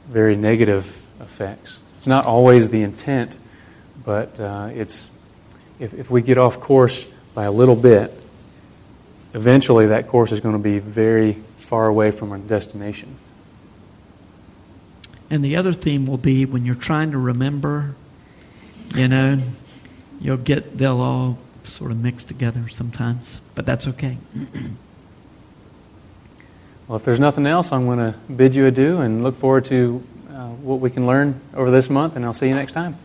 very 0.08 0.36
negative 0.36 1.00
effects. 1.22 1.78
It's 1.98 2.08
not 2.08 2.26
always 2.26 2.70
the 2.70 2.82
intent, 2.82 3.38
but 4.04 4.40
uh, 4.40 4.72
it's 4.74 5.12
if, 5.78 5.94
if 5.94 6.10
we 6.10 6.24
get 6.24 6.40
off 6.40 6.60
course 6.60 7.06
by 7.36 7.44
a 7.44 7.52
little 7.52 7.76
bit, 7.76 8.12
eventually 9.36 9.86
that 9.86 10.08
course 10.08 10.32
is 10.32 10.40
going 10.40 10.56
to 10.56 10.64
be 10.64 10.80
very 10.80 11.34
far 11.58 11.86
away 11.86 12.10
from 12.10 12.32
our 12.32 12.40
destination. 12.40 13.16
And 15.30 15.44
the 15.44 15.56
other 15.56 15.74
theme 15.74 16.06
will 16.06 16.18
be 16.18 16.46
when 16.46 16.66
you're 16.66 16.76
trying 16.76 17.12
to 17.12 17.18
remember, 17.18 17.96
you 18.96 19.08
know, 19.08 19.40
you'll 20.20 20.38
get, 20.38 20.78
they'll 20.78 21.02
all 21.02 21.38
sort 21.64 21.92
of 21.92 21.98
mix 21.98 22.24
together 22.24 22.68
sometimes, 22.68 23.42
but 23.56 23.66
that's 23.66 23.88
okay. 23.88 24.18
Well, 26.88 26.96
if 26.96 27.06
there's 27.06 27.20
nothing 27.20 27.46
else, 27.46 27.72
I'm 27.72 27.86
going 27.86 28.00
to 28.00 28.18
bid 28.34 28.56
you 28.56 28.66
adieu 28.66 28.98
and 28.98 29.22
look 29.22 29.36
forward 29.36 29.66
to 29.66 30.04
uh, 30.32 30.48
what 30.48 30.80
we 30.80 30.90
can 30.90 31.06
learn 31.06 31.40
over 31.54 31.70
this 31.70 31.88
month, 31.88 32.16
and 32.16 32.26
I'll 32.26 32.34
see 32.34 32.48
you 32.48 32.56
next 32.56 32.72
time. 32.72 32.98